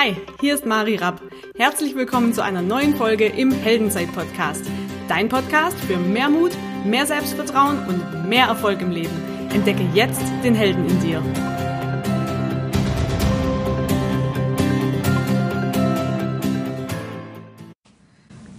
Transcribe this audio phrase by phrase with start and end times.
[0.00, 1.20] Hi, hier ist Mari Rapp.
[1.56, 4.64] Herzlich willkommen zu einer neuen Folge im Heldenzeit-Podcast.
[5.08, 6.52] Dein Podcast für mehr Mut,
[6.84, 9.10] mehr Selbstvertrauen und mehr Erfolg im Leben.
[9.52, 11.20] Entdecke jetzt den Helden in dir.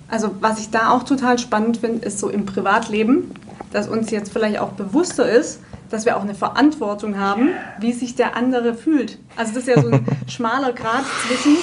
[0.10, 3.34] Also was ich da auch total spannend finde, ist so im Privatleben,
[3.72, 7.50] dass uns jetzt vielleicht auch bewusster ist, dass wir auch eine Verantwortung haben,
[7.80, 9.18] wie sich der andere fühlt.
[9.36, 11.58] Also das ist ja so ein schmaler Grad zwischen,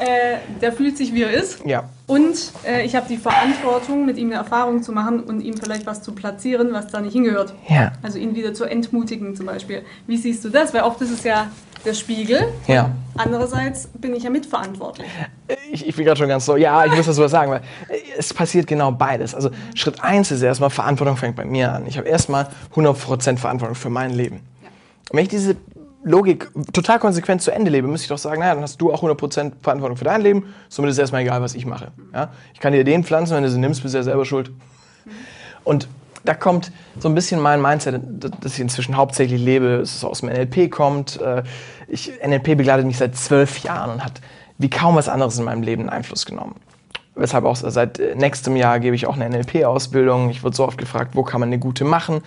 [0.00, 1.84] äh, der fühlt sich wie er ist Ja.
[2.06, 5.86] und äh, ich habe die Verantwortung, mit ihm eine Erfahrung zu machen und ihm vielleicht
[5.86, 7.54] was zu platzieren, was da nicht hingehört.
[7.68, 7.92] Ja.
[8.02, 9.82] Also ihn wieder zu entmutigen zum Beispiel.
[10.06, 10.72] Wie siehst du das?
[10.74, 11.48] Weil oft ist es ja
[11.84, 12.52] der Spiegel.
[12.66, 12.90] Ja.
[13.16, 15.06] Andererseits bin ich ja mitverantwortlich.
[15.72, 17.62] Ich, ich bin gerade schon ganz so, ja, ich muss das sowas sagen, weil
[18.16, 19.34] es passiert genau beides.
[19.34, 21.86] Also Schritt eins ist erstmal, Verantwortung fängt bei mir an.
[21.86, 24.36] Ich habe erstmal 100% Verantwortung für mein Leben.
[25.10, 25.56] Und wenn ich diese
[26.02, 29.02] Logik total konsequent zu Ende lebe, müsste ich doch sagen, naja, dann hast du auch
[29.02, 31.92] 100% Verantwortung für dein Leben, somit ist es erstmal egal, was ich mache.
[32.14, 32.30] Ja?
[32.54, 34.50] Ich kann dir den pflanzen, wenn du sie nimmst, bist du ja selber schuld.
[35.62, 35.88] Und
[36.24, 38.00] da kommt so ein bisschen mein Mindset,
[38.40, 41.20] das ich inzwischen hauptsächlich lebe, es aus dem NLP kommt.
[41.20, 41.42] Äh,
[41.88, 44.20] Ich, NLP begleitet mich seit zwölf Jahren und hat
[44.58, 46.56] wie kaum was anderes in meinem Leben Einfluss genommen.
[47.16, 50.30] Weshalb auch seit äh, nächstem Jahr gebe ich auch eine NLP-Ausbildung.
[50.30, 52.22] Ich wurde so oft gefragt, wo kann man eine gute machen?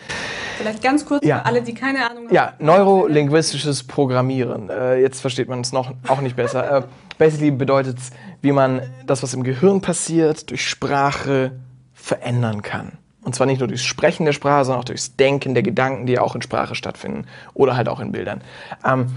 [0.57, 1.39] Vielleicht ganz kurz Ja.
[1.39, 2.35] für alle, die keine Ahnung haben.
[2.35, 4.69] Ja, neurolinguistisches Programmieren.
[4.69, 6.80] Äh, jetzt versteht man es noch auch nicht besser.
[6.80, 6.83] Äh,
[7.17, 8.09] basically bedeutet es,
[8.41, 11.52] wie man das, was im Gehirn passiert, durch Sprache
[11.94, 12.97] verändern kann.
[13.23, 16.19] Und zwar nicht nur durchs Sprechen der Sprache, sondern auch durchs Denken der Gedanken, die
[16.19, 18.41] auch in Sprache stattfinden oder halt auch in Bildern.
[18.85, 19.07] Ähm,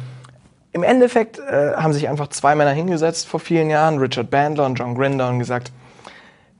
[0.72, 4.76] Im Endeffekt äh, haben sich einfach zwei Männer hingesetzt vor vielen Jahren, Richard Bandler und
[4.76, 5.72] John Grinder, und gesagt,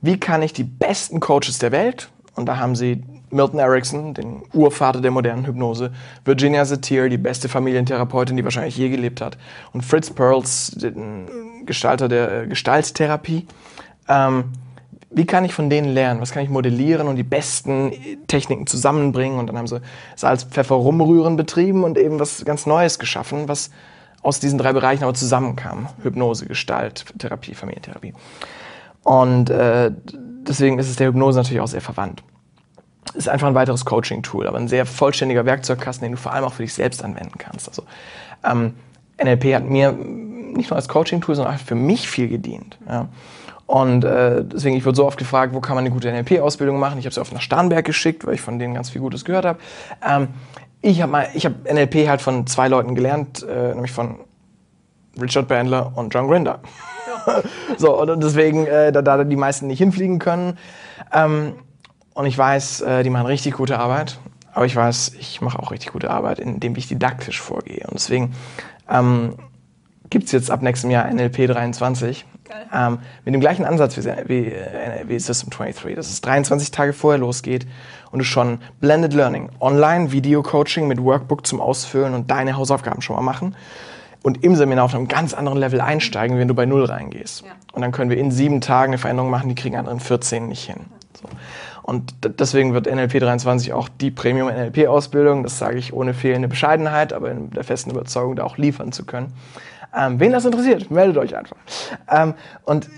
[0.01, 4.43] wie kann ich die besten Coaches der Welt, und da haben sie Milton Erickson, den
[4.53, 5.91] Urvater der modernen Hypnose,
[6.23, 9.37] Virginia Satir, die beste Familientherapeutin, die wahrscheinlich je gelebt hat,
[9.73, 13.47] und Fritz Perls, den Gestalter der äh, Gestalttherapie.
[14.07, 14.45] Ähm,
[15.09, 16.21] wie kann ich von denen lernen?
[16.21, 19.39] Was kann ich modellieren und die besten äh, Techniken zusammenbringen?
[19.39, 19.81] Und dann haben sie
[20.15, 23.69] Salz, Pfeffer, Rumrühren betrieben und eben was ganz Neues geschaffen, was
[24.21, 25.87] aus diesen drei Bereichen aber zusammenkam.
[26.03, 28.13] Hypnose, Gestalt, Therapie, Familientherapie.
[29.03, 32.23] Und äh, deswegen ist es der Hypnose natürlich auch sehr verwandt.
[33.11, 36.43] Es ist einfach ein weiteres Coaching-Tool, aber ein sehr vollständiger Werkzeugkasten, den du vor allem
[36.43, 37.69] auch für dich selbst anwenden kannst.
[37.69, 37.83] Also
[38.43, 38.73] ähm,
[39.23, 42.77] NLP hat mir nicht nur als Coaching-Tool, sondern auch für mich viel gedient.
[42.87, 43.07] Ja.
[43.67, 46.99] Und äh, deswegen, ich wurde so oft gefragt, wo kann man eine gute NLP-Ausbildung machen?
[46.99, 49.45] Ich habe sie oft nach Starnberg geschickt, weil ich von denen ganz viel Gutes gehört
[49.45, 49.59] habe.
[50.05, 50.29] Ähm,
[50.81, 54.19] ich habe hab NLP halt von zwei Leuten gelernt, äh, nämlich von
[55.19, 56.59] Richard Bandler und John Grinder.
[57.77, 60.57] so, und deswegen, äh, da, da die meisten nicht hinfliegen können.
[61.13, 61.53] Ähm,
[62.13, 64.17] und ich weiß, äh, die machen richtig gute Arbeit.
[64.53, 67.85] Aber ich weiß, ich mache auch richtig gute Arbeit, indem ich didaktisch vorgehe.
[67.85, 68.33] Und deswegen
[68.89, 69.35] ähm,
[70.09, 72.25] gibt es jetzt ab nächstem Jahr NLP 23.
[72.73, 76.93] Ähm, mit dem gleichen Ansatz wie, wie, äh, wie System 23, dass es 23 Tage
[76.93, 77.67] vorher losgeht
[78.11, 83.21] und du schon Blended Learning, Online-Video-Coaching mit Workbook zum Ausfüllen und deine Hausaufgaben schon mal
[83.21, 83.55] machen
[84.23, 87.41] und im Seminar auf einem ganz anderen Level einsteigen, wenn du bei Null reingehst.
[87.41, 87.51] Ja.
[87.73, 90.47] Und dann können wir in sieben Tagen eine Veränderung machen, die kriegen andere in 14
[90.47, 90.81] nicht hin.
[91.13, 91.27] So.
[91.83, 97.31] Und deswegen wird NLP 23 auch die Premium-NLP-Ausbildung, das sage ich ohne fehlende Bescheidenheit, aber
[97.31, 99.31] in der festen Überzeugung, da auch liefern zu können.
[99.95, 101.57] Ähm, wen das interessiert, meldet euch einfach.
[102.09, 102.33] Ähm,
[102.65, 102.89] und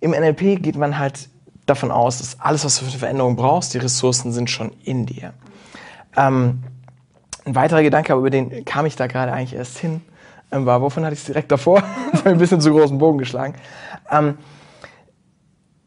[0.00, 1.28] im NLP geht man halt
[1.66, 5.06] davon aus, dass alles, was du für eine Veränderung brauchst, die Ressourcen sind schon in
[5.06, 5.32] dir.
[6.16, 6.62] Ähm,
[7.44, 10.02] ein weiterer Gedanke, aber über den kam ich da gerade eigentlich erst hin,
[10.52, 11.82] ähm, war, wovon hatte ich es direkt davor?
[12.12, 13.54] Das ich ein bisschen zu großen Bogen geschlagen.
[14.10, 14.38] Ähm,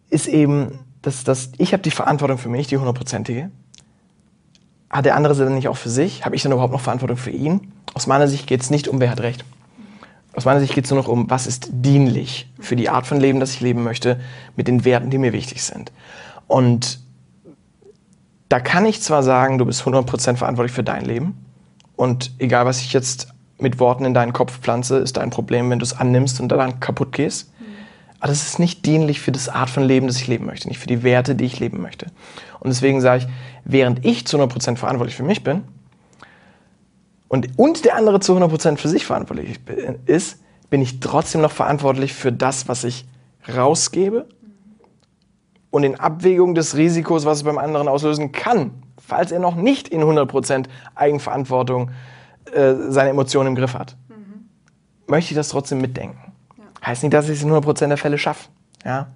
[0.09, 3.49] ist eben, dass, dass ich habe die Verantwortung für mich, die hundertprozentige.
[4.89, 6.25] Hat der andere sie dann nicht auch für sich?
[6.25, 7.71] Habe ich dann überhaupt noch Verantwortung für ihn?
[7.93, 9.45] Aus meiner Sicht geht es nicht um, wer hat recht.
[10.37, 13.19] Aus meiner Sicht geht es nur noch um, was ist dienlich für die Art von
[13.19, 14.19] Leben, das ich leben möchte,
[14.55, 15.91] mit den Werten, die mir wichtig sind.
[16.45, 16.99] Und
[18.47, 21.43] da kann ich zwar sagen, du bist 100% verantwortlich für dein Leben
[21.95, 25.79] und egal, was ich jetzt mit Worten in deinen Kopf pflanze, ist dein Problem, wenn
[25.79, 27.51] du es annimmst und daran kaputt gehst.
[28.19, 30.77] Aber das ist nicht dienlich für das Art von Leben, das ich leben möchte, nicht
[30.77, 32.11] für die Werte, die ich leben möchte.
[32.59, 33.27] Und deswegen sage ich,
[33.65, 35.63] während ich zu 100% verantwortlich für mich bin
[37.27, 39.59] und, und der andere zu 100% für sich verantwortlich
[40.05, 40.39] ist,
[40.69, 43.05] bin ich trotzdem noch verantwortlich für das, was ich
[43.53, 44.27] rausgebe
[45.69, 49.87] und in Abwägung des Risikos, was es beim anderen auslösen kann, falls er noch nicht
[49.89, 50.65] in 100%
[50.95, 51.91] Eigenverantwortung
[52.53, 53.95] äh, seine Emotionen im Griff hat.
[55.07, 56.33] Möchte ich das trotzdem mitdenken.
[56.85, 58.49] Heißt nicht, dass ich es in 100% der Fälle schaffe.
[58.85, 59.07] Ja?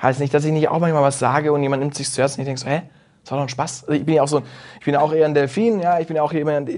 [0.00, 2.40] Heißt nicht, dass ich nicht auch manchmal was sage und jemand nimmt sich zu Herzen
[2.40, 2.82] und ich denke so, hä?
[3.24, 3.84] Das war doch ein Spaß.
[3.84, 4.42] Also ich bin ja auch so,
[4.78, 6.70] ich bin auch eher ein Delfin, ja, ich bin ja auch jemand,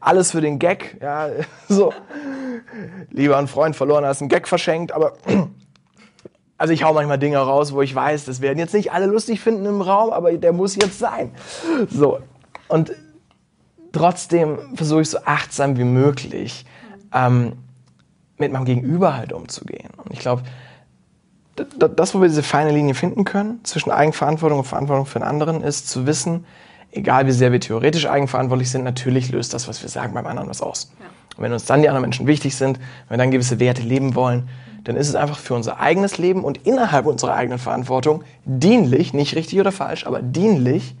[0.00, 1.28] alles für den Gag, ja,
[1.68, 1.92] so.
[3.10, 5.12] lieber einen Freund verloren als einen Gag verschenkt, aber
[6.58, 9.40] also ich hau manchmal Dinge raus, wo ich weiß, das werden jetzt nicht alle lustig
[9.40, 11.32] finden im Raum, aber der muss jetzt sein.
[11.88, 12.18] So.
[12.66, 12.92] Und
[13.92, 16.64] trotzdem versuche ich so achtsam wie möglich
[17.14, 17.52] ähm,
[18.38, 19.90] mit meinem Gegenüber halt umzugehen.
[19.96, 20.42] Und ich glaube,
[21.56, 25.62] das, wo wir diese feine Linie finden können zwischen Eigenverantwortung und Verantwortung für den anderen,
[25.62, 26.46] ist zu wissen,
[26.92, 30.48] egal wie sehr wir theoretisch eigenverantwortlich sind, natürlich löst das, was wir sagen, beim anderen
[30.48, 30.92] was aus.
[31.00, 31.06] Ja.
[31.36, 32.78] Und wenn uns dann die anderen Menschen wichtig sind,
[33.08, 34.48] wenn wir dann gewisse Werte leben wollen,
[34.84, 39.36] dann ist es einfach für unser eigenes Leben und innerhalb unserer eigenen Verantwortung dienlich, nicht
[39.36, 40.96] richtig oder falsch, aber dienlich,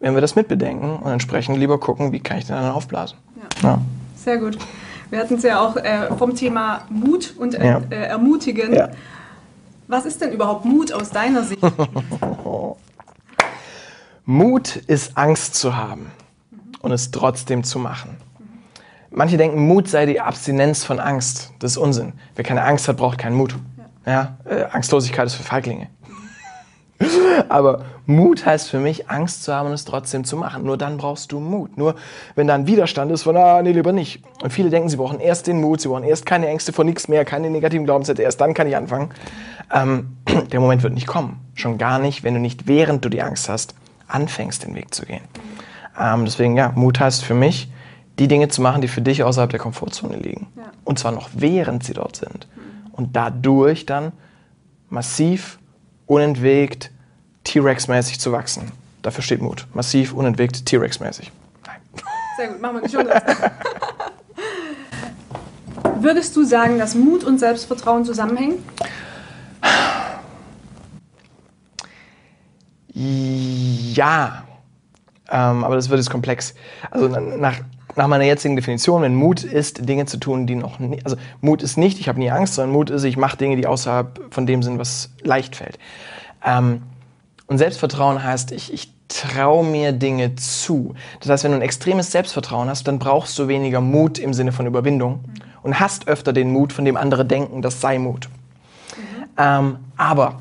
[0.00, 3.18] wenn wir das mitbedenken und entsprechend lieber gucken, wie kann ich den anderen aufblasen.
[3.62, 3.68] Ja.
[3.68, 3.80] ja.
[4.16, 4.58] Sehr gut.
[5.10, 7.80] Wir hatten es ja auch äh, vom Thema Mut und äh, ja.
[7.90, 8.74] äh, Ermutigen.
[9.88, 11.62] Was ist denn überhaupt Mut aus deiner Sicht?
[14.24, 16.10] Mut ist Angst zu haben
[16.80, 18.16] und es trotzdem zu machen.
[19.10, 21.52] Manche denken, Mut sei die Abstinenz von Angst.
[21.60, 22.14] Das ist Unsinn.
[22.34, 23.54] Wer keine Angst hat, braucht keinen Mut.
[24.04, 25.88] Ja äh, Angstlosigkeit ist für Feiglinge.
[27.48, 30.64] Aber Mut heißt für mich, Angst zu haben und es trotzdem zu machen.
[30.64, 31.76] Nur dann brauchst du Mut.
[31.76, 31.96] Nur
[32.34, 34.22] wenn da ein Widerstand ist von, ah, nee, lieber nicht.
[34.42, 37.08] Und viele denken, sie brauchen erst den Mut, sie brauchen erst keine Ängste vor nichts
[37.08, 39.10] mehr, keine negativen Glaubenssätze, erst dann kann ich anfangen.
[39.72, 40.16] Ähm,
[40.52, 41.40] der Moment wird nicht kommen.
[41.54, 43.74] Schon gar nicht, wenn du nicht, während du die Angst hast,
[44.08, 45.22] anfängst, den Weg zu gehen.
[45.98, 47.70] Ähm, deswegen, ja, Mut heißt für mich,
[48.18, 50.48] die Dinge zu machen, die für dich außerhalb der Komfortzone liegen.
[50.56, 50.64] Ja.
[50.84, 52.48] Und zwar noch während sie dort sind.
[52.92, 54.12] Und dadurch dann
[54.88, 55.58] massiv
[56.06, 56.90] unentwegt,
[57.44, 58.72] T-Rex-mäßig zu wachsen.
[59.02, 59.66] Dafür steht Mut.
[59.74, 61.30] Massiv, unentwegt, T-Rex-mäßig.
[62.36, 63.22] Sehr gut, machen wir schon das.
[66.00, 68.62] Würdest du sagen, dass Mut und Selbstvertrauen zusammenhängen?
[72.92, 74.44] Ja,
[75.30, 76.54] ähm, aber das wird jetzt komplex.
[76.90, 77.60] Also nach,
[77.96, 81.62] nach meiner jetzigen Definition, wenn Mut ist, Dinge zu tun, die noch nicht, also Mut
[81.62, 84.46] ist nicht, ich habe nie Angst, sondern Mut ist, ich mache Dinge, die außerhalb von
[84.46, 85.78] dem sind, was leicht fällt.
[86.44, 86.82] Ähm,
[87.46, 90.94] und Selbstvertrauen heißt, ich, ich traue mir Dinge zu.
[91.20, 94.52] Das heißt, wenn du ein extremes Selbstvertrauen hast, dann brauchst du weniger Mut im Sinne
[94.52, 95.20] von Überwindung
[95.62, 98.28] und hast öfter den Mut, von dem andere denken, das sei Mut.
[98.28, 99.24] Mhm.
[99.38, 100.40] Ähm, aber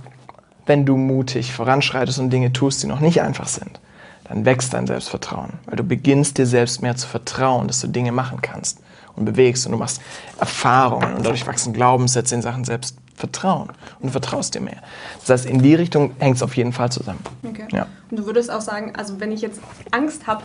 [0.66, 3.80] wenn du mutig voranschreitest und Dinge tust, die noch nicht einfach sind,
[4.26, 8.12] dann wächst dein Selbstvertrauen, weil du beginnst dir selbst mehr zu vertrauen, dass du Dinge
[8.12, 8.80] machen kannst
[9.16, 10.02] und bewegst und du machst
[10.40, 13.70] Erfahrungen und dadurch wachsen Glaubenssätze in Sachen Selbst vertrauen
[14.00, 14.82] und du vertraust dir mehr.
[15.22, 17.20] Das heißt, in die Richtung hängt es auf jeden Fall zusammen.
[17.44, 17.66] Okay.
[17.72, 17.88] Ja.
[18.12, 19.62] Und du würdest auch sagen, also wenn ich jetzt
[19.92, 20.44] Angst habe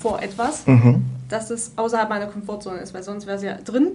[0.00, 1.04] vor etwas, mhm.
[1.28, 3.92] dass es außerhalb meiner Komfortzone ist, weil sonst wäre es ja drin.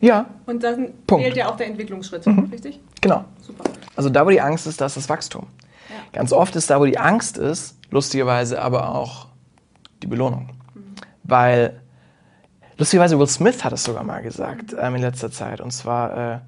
[0.00, 0.26] Ja.
[0.44, 1.24] Und dann Punkt.
[1.24, 2.48] fehlt ja auch der Entwicklungsschritt, mhm.
[2.52, 2.80] richtig?
[3.00, 3.24] Genau.
[3.40, 3.64] Super.
[3.96, 5.46] Also da, wo die Angst ist, da ist das Wachstum.
[5.88, 5.96] Ja.
[6.12, 9.26] Ganz oft ist da, wo die Angst ist, lustigerweise aber auch
[10.02, 10.50] die Belohnung.
[10.74, 10.94] Mhm.
[11.24, 11.80] Weil,
[12.78, 15.60] lustigerweise Will Smith hat es sogar mal gesagt ähm, in letzter Zeit.
[15.60, 16.38] Und zwar, äh,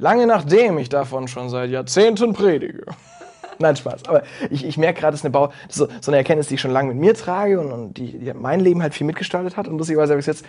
[0.00, 2.86] Lange nachdem ich davon schon seit Jahrzehnten predige.
[3.58, 4.08] Nein, Spaß.
[4.08, 6.60] Aber ich, ich merke gerade, das ist eine Bau, so, so, eine Erkenntnis, die ich
[6.60, 9.68] schon lange mit mir trage und, und die, die, mein Leben halt viel mitgestaltet hat.
[9.68, 10.46] Und lustigerweise habe ich jetzt,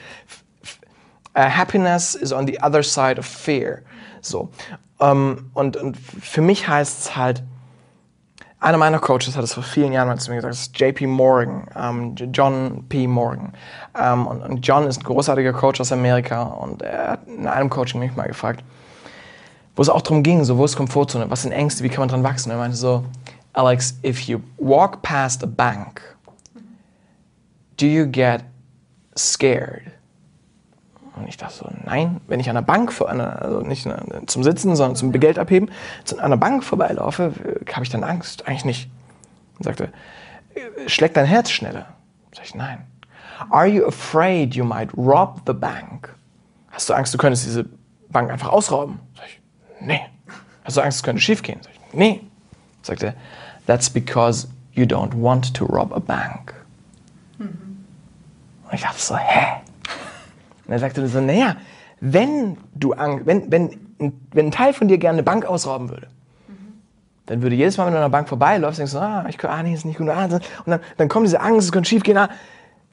[1.37, 3.79] uh, Happiness is on the other side of fear.
[4.21, 4.49] So.
[4.99, 7.43] Um, ähm, und, und für mich heißt es halt,
[8.61, 11.07] einer meiner Coaches hat es vor vielen Jahren mal zu mir gesagt, das ist JP
[11.07, 13.07] Morgan, ähm, John P.
[13.07, 13.53] Morgan.
[13.99, 17.71] Ähm, und, und John ist ein großartiger Coach aus Amerika und er hat in einem
[17.71, 18.63] Coaching mich mal gefragt,
[19.75, 22.09] wo es auch darum ging, so, wo ist Komfortzone, was sind Ängste, wie kann man
[22.09, 22.51] dran wachsen?
[22.51, 23.03] Und er meinte so,
[23.53, 26.01] Alex, if you walk past a bank,
[27.77, 28.43] do you get
[29.17, 29.91] scared?
[31.21, 33.87] Und ich dachte so, nein, wenn ich an der Bank, also nicht
[34.25, 35.69] zum Sitzen, sondern zum Geld abheben,
[36.11, 37.33] an einer Bank vorbeilaufe,
[37.71, 38.47] habe ich dann Angst?
[38.47, 38.89] Eigentlich nicht.
[39.57, 39.89] Und sagte,
[40.87, 41.85] schlägt dein Herz schneller?
[42.33, 42.85] Sag ich, nein.
[43.49, 46.13] Are you afraid you might rob the bank?
[46.71, 47.65] Hast du Angst, du könntest diese
[48.09, 48.99] Bank einfach ausrauben?
[49.15, 49.41] Sag ich,
[49.79, 50.01] nee.
[50.63, 51.59] Hast du Angst, es könnte schief gehen?
[51.61, 52.21] Sag ich, nee.
[52.81, 53.13] Sagt er,
[53.67, 56.53] that's because you don't want to rob a bank.
[57.37, 57.85] Mhm.
[58.65, 59.61] Und ich dachte so, hä?
[60.71, 61.57] Und er sagte so, naja,
[61.99, 66.07] wenn du wenn, wenn, wenn ein Teil von dir gerne eine Bank ausrauben würde,
[67.25, 69.63] dann würde jedes Mal, wenn du an einer Bank vorbeiläufst, denkst du, ah, ich ah,
[69.63, 72.15] nee, ist nicht gut, ah, und dann, dann kommt diese Angst, es könnte schief gehen.
[72.15, 72.29] Ah.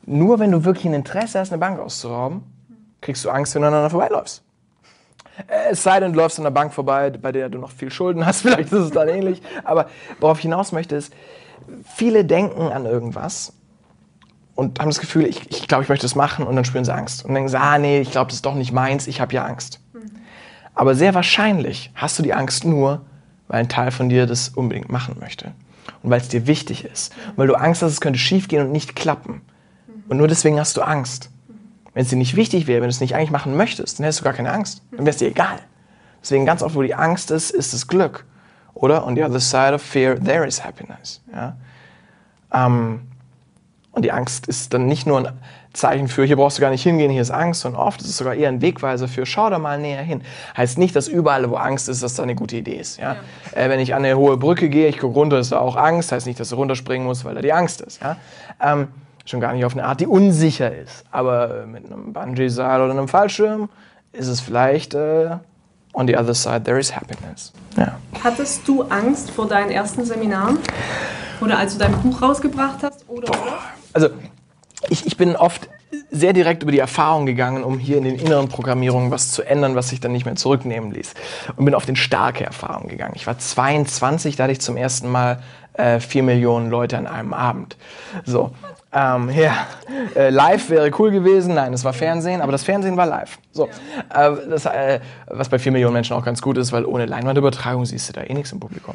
[0.05, 2.43] Nur wenn du wirklich ein Interesse hast, eine Bank auszurauben,
[3.01, 4.43] kriegst du Angst, wenn du aneinander vorbeiläufst.
[5.47, 7.93] Äh, es sei denn, du läufst an der Bank vorbei, bei der du noch viel
[7.93, 9.41] Schulden hast, vielleicht ist es dann ähnlich.
[9.63, 9.87] Aber
[10.19, 11.15] worauf ich hinaus möchte, ist,
[11.85, 13.53] viele denken an irgendwas
[14.59, 16.93] und haben das Gefühl, ich, ich glaube, ich möchte das machen und dann spüren sie
[16.93, 17.25] Angst.
[17.25, 19.45] Und denken sie, ah nee, ich glaube, das ist doch nicht meins, ich habe ja
[19.45, 19.79] Angst.
[20.75, 23.03] Aber sehr wahrscheinlich hast du die Angst nur,
[23.47, 25.53] weil ein Teil von dir das unbedingt machen möchte.
[26.03, 27.15] Und weil es dir wichtig ist.
[27.29, 29.43] Und weil du Angst hast, es könnte schief gehen und nicht klappen.
[30.09, 31.31] Und nur deswegen hast du Angst.
[31.95, 34.23] Wenn es dir nicht wichtig wäre, wenn du es nicht eigentlich machen möchtest, dann hättest
[34.23, 34.83] du gar keine Angst.
[34.91, 35.61] Dann wäre es dir egal.
[36.21, 38.25] Deswegen ganz oft, wo die Angst ist, ist das Glück.
[38.75, 39.07] Oder?
[39.07, 41.23] On the other side of fear, there is happiness.
[41.33, 41.57] Ja?
[42.53, 43.03] Ähm,
[43.93, 45.39] und die Angst ist dann nicht nur ein
[45.73, 48.17] Zeichen für, hier brauchst du gar nicht hingehen, hier ist Angst, sondern oft ist es
[48.17, 50.23] sogar eher ein Wegweiser für, schau da mal näher hin.
[50.57, 52.99] Heißt nicht, dass überall, wo Angst ist, dass das eine gute Idee ist.
[52.99, 53.17] Ja?
[53.55, 53.61] ja.
[53.61, 56.13] Äh, wenn ich an eine hohe Brücke gehe, ich gucke runter, ist da auch Angst,
[56.13, 58.03] heißt nicht, dass du runterspringen musst, weil da die Angst ist.
[58.03, 58.17] Ja?
[58.61, 58.89] Ähm,
[59.25, 61.05] schon gar nicht auf eine Art, die unsicher ist.
[61.11, 63.69] Aber mit einem Bungee-Seil oder einem Fallschirm
[64.13, 65.37] ist es vielleicht äh,
[65.93, 67.53] on the other side there is happiness.
[67.77, 67.99] Ja.
[68.25, 70.59] Hattest du Angst vor deinen ersten Seminaren?
[71.41, 73.09] Oder als du dein Buch rausgebracht hast?
[73.09, 73.59] Oder, oder?
[73.99, 74.15] Also
[74.91, 75.69] ich, ich bin oft
[76.13, 79.75] sehr direkt über die Erfahrung gegangen, um hier in den inneren Programmierungen was zu ändern,
[79.75, 81.15] was sich dann nicht mehr zurücknehmen ließ.
[81.57, 83.15] Und bin auf den starke Erfahrungen gegangen.
[83.17, 87.33] Ich war 22, da hatte ich zum ersten Mal äh, 4 Millionen Leute an einem
[87.33, 87.77] Abend.
[88.25, 88.53] So.
[88.91, 89.67] Ähm, ja,
[90.17, 91.55] äh, live wäre cool gewesen.
[91.55, 93.39] Nein, es war Fernsehen, aber das Fernsehen war live.
[93.53, 93.69] So,
[94.15, 94.29] ja.
[94.29, 97.85] äh, das, äh, was bei vier Millionen Menschen auch ganz gut ist, weil ohne Leinwandübertragung
[97.85, 98.95] siehst du da eh nichts im Publikum.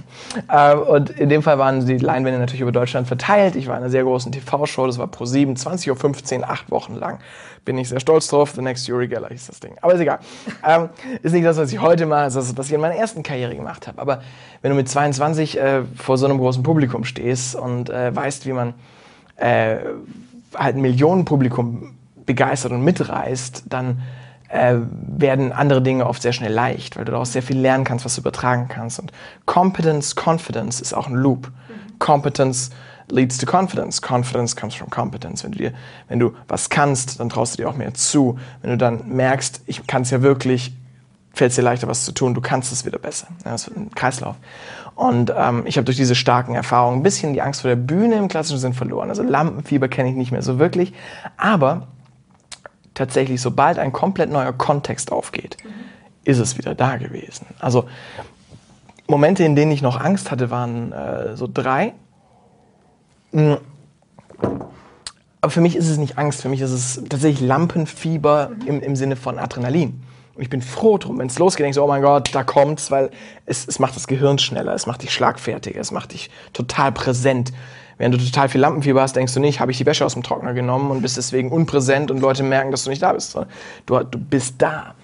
[0.50, 3.56] Äh, und in dem Fall waren die Leinwände natürlich über Deutschland verteilt.
[3.56, 6.96] Ich war in einer sehr großen TV-Show, das war pro 7, 20.15 Uhr, acht Wochen
[6.96, 7.20] lang.
[7.64, 8.54] Bin ich sehr stolz drauf.
[8.56, 9.76] The Next Uri Geller hieß das Ding.
[9.82, 10.20] Aber ist egal.
[10.68, 10.90] ähm,
[11.22, 13.56] ist nicht das, was ich heute mache, ist das, was ich in meiner ersten Karriere
[13.56, 14.02] gemacht habe.
[14.02, 14.22] Aber
[14.64, 18.54] wenn du mit 22 äh, vor so einem großen Publikum stehst und äh, weißt, wie
[18.54, 18.74] man
[19.38, 19.78] äh,
[20.56, 24.02] halt ein Millionenpublikum begeistert und mitreißt, dann
[24.50, 28.06] äh, werden andere Dinge oft sehr schnell leicht, weil du daraus sehr viel lernen kannst,
[28.06, 29.00] was du übertragen kannst.
[29.00, 29.12] Und
[29.46, 31.48] Competence, Confidence ist auch ein Loop.
[31.48, 32.00] Mhm.
[32.00, 32.70] Competence
[33.10, 34.02] leads to confidence.
[34.02, 35.44] Confidence comes from competence.
[35.44, 35.74] Wenn du, dir,
[36.08, 38.38] wenn du was kannst, dann traust du dir auch mehr zu.
[38.62, 40.74] Wenn du dann merkst, ich kann es ja wirklich,
[41.34, 43.28] fällt es dir leichter, was zu tun, du kannst es wieder besser.
[43.46, 44.36] Ja, das wird ein Kreislauf.
[44.96, 48.16] Und ähm, ich habe durch diese starken Erfahrungen ein bisschen die Angst vor der Bühne
[48.16, 49.10] im klassischen Sinn verloren.
[49.10, 50.94] Also Lampenfieber kenne ich nicht mehr so wirklich.
[51.38, 51.88] Aber
[52.94, 55.70] tatsächlich, sobald ein komplett neuer Kontext aufgeht, mhm.
[56.26, 57.48] ist es wieder da gewesen.
[57.60, 57.86] Also
[59.08, 61.94] Momente, in denen ich noch Angst hatte, waren äh, so drei.
[63.32, 63.58] Mhm.
[65.42, 68.68] Aber für mich ist es nicht Angst, für mich ist es tatsächlich Lampenfieber mhm.
[68.68, 70.04] im, im Sinne von Adrenalin.
[70.36, 72.90] Und ich bin froh drum, wenn es losgeht, ich so, oh mein Gott, da kommt's,
[72.90, 73.12] weil
[73.46, 77.54] es, es macht das Gehirn schneller, es macht dich schlagfertiger, es macht dich total präsent.
[78.00, 80.24] Wenn du total viel Lampenfieber hast, denkst du nicht, habe ich die Wäsche aus dem
[80.24, 83.38] Trockner genommen und bist deswegen unpräsent und Leute merken, dass du nicht da bist.
[83.86, 84.96] Du, du bist da.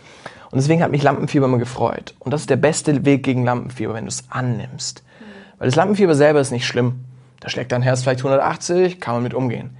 [0.51, 2.15] Und deswegen hat mich Lampenfieber immer gefreut.
[2.19, 5.03] Und das ist der beste Weg gegen Lampenfieber, wenn du es annimmst.
[5.59, 7.05] Weil das Lampenfieber selber ist nicht schlimm.
[7.39, 9.77] Da schlägt dein Herz vielleicht 180, kann man mit umgehen.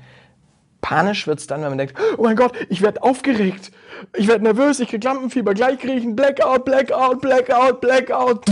[0.82, 3.72] Panisch wird es dann, wenn man denkt, oh mein Gott, ich werde aufgeregt,
[4.16, 8.46] ich werde nervös, ich kriege Lampenfieber, gleich kriege ich ein Blackout, Blackout, Blackout, Blackout.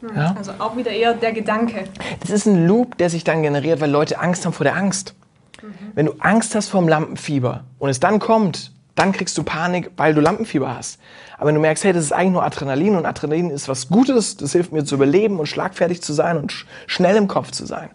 [0.00, 0.34] Hm, ja?
[0.36, 1.84] Also auch wieder eher der Gedanke.
[2.20, 5.14] Das ist ein Loop, der sich dann generiert, weil Leute Angst haben vor der Angst.
[5.62, 5.74] Mhm.
[5.94, 9.90] Wenn du Angst hast vor dem Lampenfieber und es dann kommt, dann kriegst du Panik,
[9.96, 10.98] weil du Lampenfieber hast.
[11.36, 14.36] Aber wenn du merkst, hey, das ist eigentlich nur Adrenalin und Adrenalin ist was Gutes,
[14.36, 17.64] das hilft mir zu überleben und schlagfertig zu sein und sch schnell im Kopf zu
[17.66, 17.90] sein.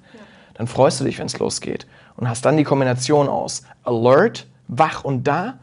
[0.56, 1.86] Dann freust du dich, wenn es losgeht
[2.18, 5.56] und hast dann die Kombination aus alert, wach und da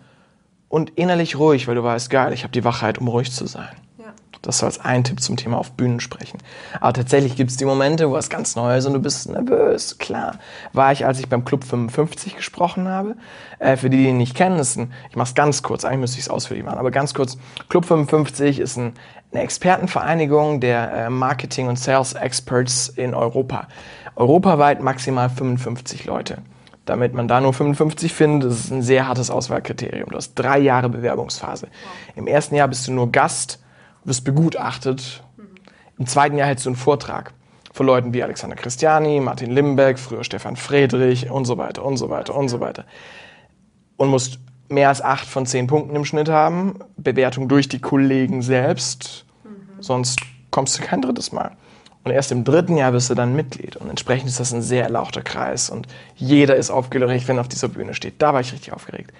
[0.68, 3.68] und innerlich ruhig, weil du weißt, geil, ich habe die Wachheit, um ruhig zu sein.
[3.98, 4.12] Ja.
[4.42, 6.38] Das soll als ein Tipp zum Thema auf Bühnen sprechen.
[6.80, 9.98] Aber tatsächlich gibt es die Momente, wo es ganz neu ist und du bist nervös.
[9.98, 10.38] Klar,
[10.72, 13.16] war ich, als ich beim Club 55 gesprochen habe.
[13.58, 16.00] Äh, für die, die ihn nicht kennen, ist ein, ich mache es ganz kurz, eigentlich
[16.00, 17.38] müsste ich es ausführlich machen, aber ganz kurz.
[17.68, 18.94] Club 55 ist ein,
[19.32, 23.66] eine Expertenvereinigung der äh, Marketing- und Sales-Experts in Europa
[24.14, 26.38] europaweit maximal 55 Leute.
[26.84, 30.10] Damit man da nur 55 findet, das ist ein sehr hartes Auswahlkriterium.
[30.10, 31.68] Du hast drei Jahre Bewerbungsphase.
[32.16, 33.62] Im ersten Jahr bist du nur Gast,
[34.04, 35.22] wirst begutachtet.
[35.36, 35.44] Mhm.
[35.98, 37.32] Im zweiten Jahr hältst du einen Vortrag
[37.72, 42.10] von Leuten wie Alexander Christiani, Martin Limbeck, früher Stefan Friedrich und so weiter und so
[42.10, 42.84] weiter und so weiter.
[43.96, 44.40] Und musst
[44.72, 46.76] mehr als acht von zehn Punkten im Schnitt haben.
[46.96, 49.24] Bewertung durch die Kollegen selbst.
[49.44, 49.82] Mhm.
[49.82, 51.52] Sonst kommst du kein drittes Mal.
[52.04, 53.76] Und erst im dritten Jahr bist du dann Mitglied.
[53.76, 55.70] Und entsprechend ist das ein sehr erlauchter Kreis.
[55.70, 55.86] Und
[56.16, 58.20] jeder ist aufgeregt, wenn er auf dieser Bühne steht.
[58.20, 59.12] Da war ich richtig aufgeregt.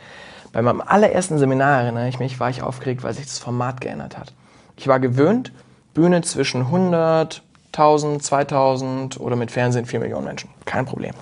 [0.52, 4.18] Bei meinem allerersten Seminar, erinnere ich mich, war ich aufgeregt, weil sich das Format geändert
[4.18, 4.32] hat.
[4.76, 5.52] Ich war gewöhnt,
[5.94, 10.50] Bühne zwischen 100, 1000, 2000 oder mit Fernsehen 4 Millionen Menschen.
[10.64, 11.14] Kein Problem.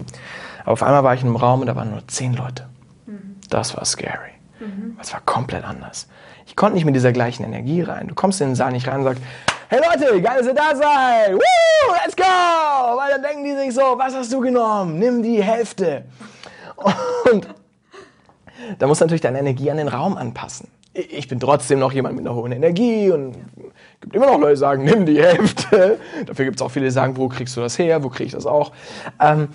[0.62, 2.68] Aber auf einmal war ich in einem Raum und da waren nur 10 Leute.
[3.50, 4.30] Das war scary.
[4.60, 4.96] Mhm.
[4.98, 6.08] Das war komplett anders.
[6.46, 8.08] Ich konnte nicht mit dieser gleichen Energie rein.
[8.08, 9.22] Du kommst in den Saal nicht rein und sagst,
[9.68, 11.34] hey Leute, geil, dass ihr da seid.
[11.34, 12.22] Woo, let's go.
[12.24, 14.98] Weil dann denken die sich so, was hast du genommen?
[14.98, 16.04] Nimm die Hälfte.
[17.30, 17.48] Und
[18.78, 20.68] da muss natürlich deine Energie an den Raum anpassen.
[20.92, 24.54] Ich bin trotzdem noch jemand mit einer hohen Energie und es gibt immer noch Leute,
[24.54, 26.00] die sagen, nimm die Hälfte.
[26.26, 28.32] Dafür gibt es auch viele, die sagen, wo kriegst du das her, wo kriege ich
[28.32, 28.72] das auch.
[29.20, 29.48] Ähm,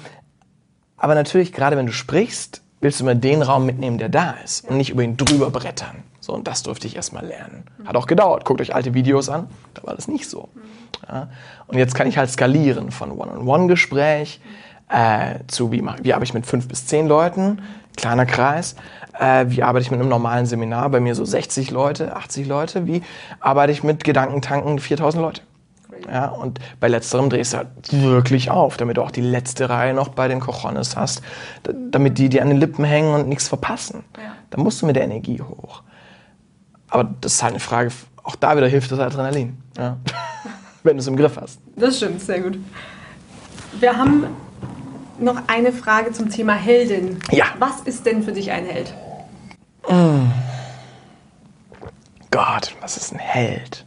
[0.96, 4.70] aber natürlich, gerade wenn du sprichst, willst du immer den Raum mitnehmen, der da ist
[4.70, 6.04] und nicht über ihn drüber brettern.
[6.20, 7.64] So, und das durfte ich erstmal lernen.
[7.84, 8.46] Hat auch gedauert.
[8.46, 10.50] Guckt euch alte Videos an, da war das nicht so.
[11.10, 11.28] Ja,
[11.66, 14.40] und jetzt kann ich halt skalieren von One-on-One-Gespräch
[14.90, 17.64] äh, zu, wie, wie arbeite ich mit fünf bis zehn Leuten,
[17.98, 18.76] kleiner Kreis,
[19.20, 22.86] äh, wie arbeite ich mit einem normalen Seminar, bei mir so 60 Leute, 80 Leute,
[22.86, 23.02] wie
[23.40, 25.42] arbeite ich mit Gedankentanken 4000 Leute.
[26.12, 29.94] Ja, und bei letzterem drehst du halt wirklich auf, damit du auch die letzte Reihe
[29.94, 31.22] noch bei den Cojones hast,
[31.64, 34.04] damit die dir an den Lippen hängen und nichts verpassen.
[34.18, 34.36] Ja.
[34.50, 35.84] Da musst du mit der Energie hoch.
[36.90, 37.92] Aber das ist halt eine Frage,
[38.24, 39.98] auch da wieder hilft das Adrenalin, ja.
[40.84, 41.60] wenn du es im Griff hast.
[41.76, 42.58] Das stimmt, sehr gut.
[43.80, 44.28] Wir haben
[45.20, 47.20] noch eine Frage zum Thema Heldin.
[47.32, 47.46] Ja.
[47.60, 48.94] Was ist denn für dich ein Held?
[49.90, 50.32] Mm.
[52.32, 53.86] Gott, was ist ein Held?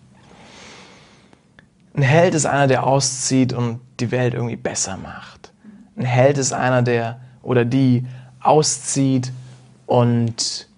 [1.94, 5.52] Ein Held ist einer, der auszieht und die Welt irgendwie besser macht.
[5.96, 8.06] Ein Held ist einer, der oder die
[8.40, 9.32] auszieht
[9.86, 10.68] und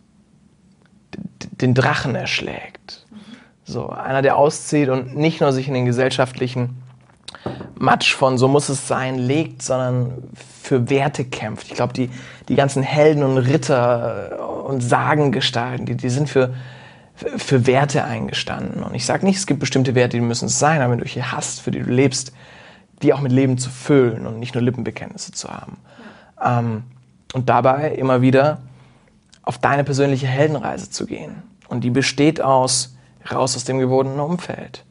[1.60, 3.06] den Drachen erschlägt.
[3.64, 6.82] So, einer, der auszieht und nicht nur sich in den gesellschaftlichen
[7.76, 10.30] Matsch von so muss es sein legt, sondern
[10.62, 11.68] für Werte kämpft.
[11.68, 12.10] Ich glaube, die,
[12.48, 16.54] die ganzen Helden und Ritter und Sagengestalten, die, die sind für,
[17.36, 18.82] für Werte eingestanden.
[18.82, 21.04] Und ich sage nicht, es gibt bestimmte Werte, die müssen es sein, aber wenn du
[21.04, 22.32] hier hast, für die du lebst,
[23.02, 25.78] die auch mit Leben zu füllen und nicht nur Lippenbekenntnisse zu haben.
[26.38, 26.58] Ja.
[26.58, 26.84] Ähm,
[27.32, 28.60] und dabei immer wieder
[29.42, 31.42] auf deine persönliche Heldenreise zu gehen.
[31.68, 32.96] Und die besteht aus
[33.30, 34.84] raus aus dem gewohnten Umfeld,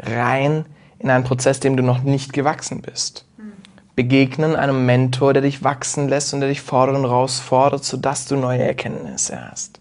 [0.00, 0.64] rein
[0.98, 3.24] in einen Prozess, dem du noch nicht gewachsen bist.
[3.36, 3.52] Mhm.
[3.94, 8.36] Begegnen einem Mentor, der dich wachsen lässt und der dich fordert und herausfordert, sodass du
[8.36, 9.80] neue Erkenntnisse hast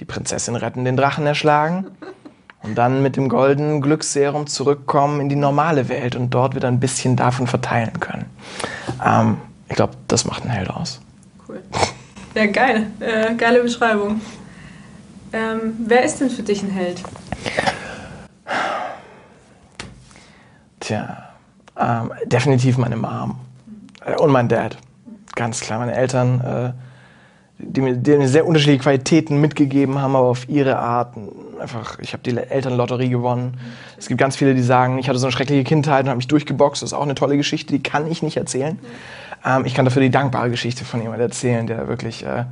[0.00, 1.86] die Prinzessin retten, den Drachen erschlagen
[2.62, 6.80] und dann mit dem goldenen Glücksserum zurückkommen in die normale Welt und dort wieder ein
[6.80, 8.26] bisschen davon verteilen können.
[9.04, 9.36] Ähm,
[9.68, 11.00] ich glaube, das macht einen Held aus.
[11.48, 11.60] Cool.
[12.34, 12.86] Ja, geil.
[13.00, 14.20] Äh, geile Beschreibung.
[15.32, 17.02] Ähm, wer ist denn für dich ein Held?
[20.80, 21.30] Tja,
[21.78, 23.36] ähm, definitiv meine Mom
[24.04, 24.76] äh, und mein Dad.
[25.34, 26.40] Ganz klar, meine Eltern.
[26.40, 26.93] Äh,
[27.66, 31.16] die mir, die mir sehr unterschiedliche Qualitäten mitgegeben haben, aber auf ihre Art.
[31.60, 33.58] Einfach, ich habe die Elternlotterie gewonnen.
[33.96, 36.28] Es gibt ganz viele, die sagen, ich hatte so eine schreckliche Kindheit und habe mich
[36.28, 36.82] durchgeboxt.
[36.82, 38.78] Das ist auch eine tolle Geschichte, die kann ich nicht erzählen.
[39.44, 42.44] Ähm, ich kann dafür die dankbare Geschichte von jemandem erzählen, der wirklich äh,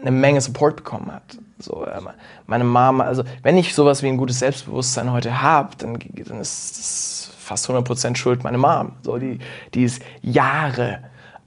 [0.00, 1.22] eine Menge Support bekommen hat.
[1.58, 2.00] So, äh,
[2.46, 6.78] meine Mama, also wenn ich sowas wie ein gutes Selbstbewusstsein heute habe, dann, dann ist
[6.78, 8.92] das fast 100% Schuld meine Mom.
[9.02, 9.38] So, die,
[9.74, 11.00] die ist Jahre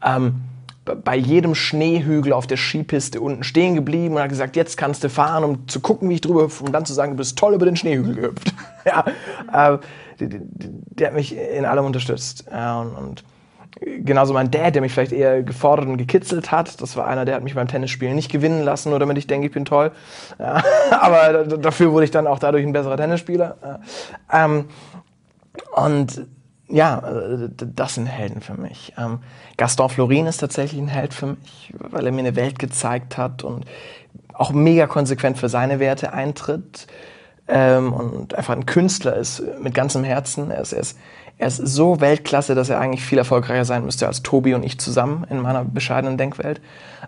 [0.03, 0.41] ähm,
[0.85, 5.09] bei jedem Schneehügel auf der Skipiste unten stehen geblieben und hat gesagt, jetzt kannst du
[5.09, 7.55] fahren, um zu gucken, wie ich drüber hüpfe, um dann zu sagen, du bist toll
[7.55, 8.53] über den Schneehügel gehüpft.
[8.85, 9.05] ja,
[9.73, 9.79] äh,
[10.19, 12.45] der, der, hat mich in allem unterstützt.
[12.51, 13.23] Ja, und, und,
[13.81, 16.79] genauso mein Dad, der mich vielleicht eher gefordert und gekitzelt hat.
[16.81, 19.47] Das war einer, der hat mich beim Tennisspielen nicht gewinnen lassen, nur damit ich denke,
[19.47, 19.91] ich bin toll.
[20.39, 23.79] Ja, aber dafür wurde ich dann auch dadurch ein besserer Tennisspieler.
[24.31, 24.65] Ähm,
[25.75, 26.27] und
[26.67, 28.93] ja, äh, das sind Helden für mich.
[28.97, 29.19] Ähm,
[29.57, 33.43] Gaston Florin ist tatsächlich ein Held für mich, weil er mir eine Welt gezeigt hat
[33.43, 33.65] und
[34.33, 36.87] auch mega konsequent für seine Werte eintritt
[37.47, 40.51] ähm, und einfach ein Künstler ist mit ganzem Herzen.
[40.51, 40.97] Er ist, er, ist,
[41.37, 44.79] er ist so Weltklasse, dass er eigentlich viel erfolgreicher sein müsste als Tobi und ich
[44.79, 46.61] zusammen in meiner bescheidenen Denkwelt.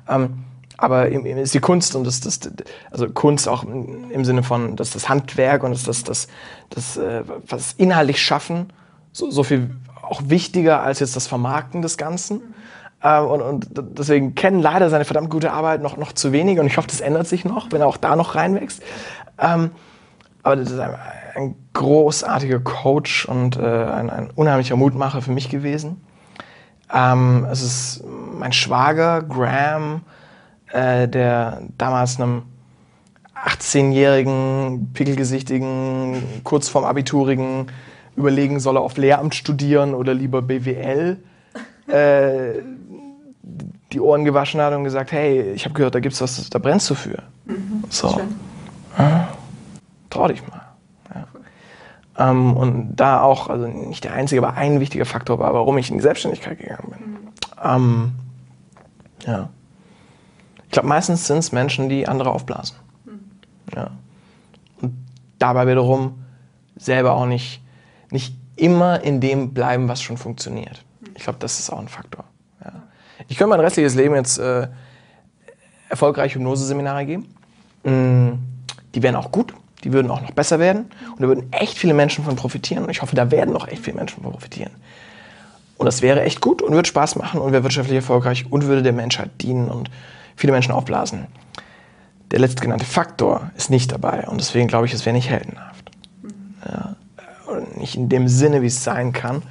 [0.08, 0.44] Ähm,
[0.80, 2.40] aber ist die Kunst und das, das,
[2.92, 6.28] also Kunst auch im Sinne von das, das Handwerk und das, das, das,
[6.70, 8.68] das, äh, was inhaltlich schaffen
[9.18, 9.72] so, so viel
[10.04, 12.54] auch wichtiger als jetzt das Vermarkten des Ganzen.
[13.02, 16.68] Äh, und, und deswegen kennen leider seine verdammt gute Arbeit noch, noch zu wenig und
[16.68, 18.82] ich hoffe, das ändert sich noch, wenn er auch da noch reinwächst.
[19.40, 19.72] Ähm,
[20.44, 20.96] aber das ist ein,
[21.36, 26.02] ein großartiger Coach und äh, ein, ein, unheimlicher Mutmacher für mich gewesen.
[26.94, 28.04] Ähm, es ist
[28.38, 30.02] mein Schwager Graham,
[30.72, 32.44] äh, der damals einem
[33.46, 37.68] 18-jährigen, pickelgesichtigen, kurz vorm Abiturigen
[38.18, 41.18] überlegen, soll er auf Lehramt studieren oder lieber BWL,
[41.88, 42.62] äh,
[43.94, 46.90] die Ohren gewaschen hat und gesagt, hey, ich habe gehört, da gibt's was, da brennst
[46.90, 47.24] du für.
[47.46, 48.20] Mhm, so.
[48.98, 49.30] Ja,
[50.10, 50.62] trau dich mal.
[51.16, 52.30] Ja.
[52.30, 55.90] Ähm, und da auch, also nicht der einzige, aber ein wichtiger Faktor war, warum ich
[55.90, 57.12] in die Selbstständigkeit gegangen bin.
[57.12, 57.18] Mhm.
[57.64, 58.12] Ähm,
[59.26, 59.50] ja.
[60.66, 62.76] Ich glaube, meistens sind es Menschen, die andere aufblasen.
[63.06, 63.20] Mhm.
[63.74, 63.92] Ja.
[64.82, 64.94] Und
[65.40, 66.24] dabei wiederum
[66.76, 67.62] selber auch nicht
[68.12, 70.84] nicht immer in dem bleiben, was schon funktioniert.
[71.16, 72.26] Ich glaube, das ist auch ein Faktor.
[72.64, 72.74] Ja.
[73.28, 74.68] Ich könnte mein restliches Leben jetzt äh,
[75.90, 77.28] Hypnoseseminare geben.
[77.84, 78.40] Mm,
[78.96, 81.94] die wären auch gut, die würden auch noch besser werden und da würden echt viele
[81.94, 84.72] Menschen von profitieren und ich hoffe, da werden noch echt viele Menschen von profitieren.
[85.78, 88.82] Und das wäre echt gut und würde Spaß machen und wäre wirtschaftlich erfolgreich und würde
[88.82, 89.92] der Menschheit dienen und
[90.36, 91.28] viele Menschen aufblasen.
[92.32, 95.92] Der letztgenannte Faktor ist nicht dabei und deswegen glaube ich, es wäre nicht heldenhaft.
[96.66, 96.96] Ja,
[97.78, 99.44] nicht in dem Sinne, wie es sein kann,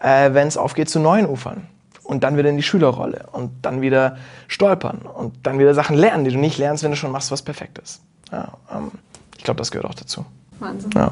[0.00, 1.66] äh, wenn es aufgeht zu neuen Ufern
[2.04, 4.16] und dann wieder in die Schülerrolle und dann wieder
[4.48, 7.42] stolpern und dann wieder Sachen lernen, die du nicht lernst, wenn du schon machst, was
[7.42, 8.00] perfekt ist.
[8.30, 8.90] Ja, ähm,
[9.36, 10.24] ich glaube, das gehört auch dazu.
[10.58, 10.90] Wahnsinn.
[10.94, 11.10] Ja.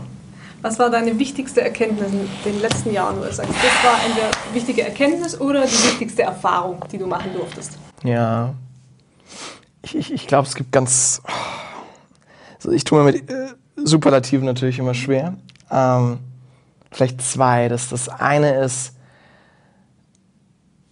[0.63, 4.31] Was war deine wichtigste Erkenntnis in den letzten Jahren, wo du sagst, das war eine
[4.53, 7.79] wichtige Erkenntnis oder die wichtigste Erfahrung, die du machen durftest?
[8.05, 8.53] Ja,
[9.83, 11.23] ich, ich, ich glaube, es gibt ganz.
[12.57, 15.35] Also ich tue mir mit äh, Superlativen natürlich immer schwer.
[15.71, 16.19] Ähm,
[16.91, 17.69] vielleicht zwei.
[17.69, 18.95] Das, das eine ist,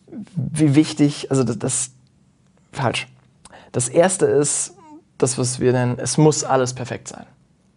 [0.07, 1.91] wie wichtig, also das, das
[2.73, 3.09] falsch.
[3.73, 4.75] Das erste ist
[5.19, 7.27] das, was wir nennen, es muss alles perfekt sein.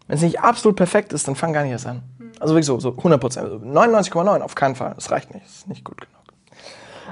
[0.08, 2.04] Wenn es nicht absolut perfekt ist, dann fang gar nicht erst an.
[2.40, 3.48] Also wirklich so, so 100 Prozent.
[3.48, 4.94] 99,9 auf keinen Fall.
[4.96, 5.46] Das reicht nicht.
[5.46, 6.16] Das ist nicht gut genug.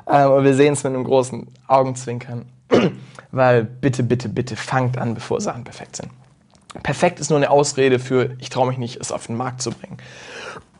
[0.07, 2.45] Ähm, aber wir sehen es mit einem großen Augenzwinkern.
[3.31, 6.09] Weil bitte, bitte, bitte fangt an, bevor Sachen perfekt sind.
[6.83, 9.71] Perfekt ist nur eine Ausrede für, ich traue mich nicht, es auf den Markt zu
[9.71, 9.97] bringen.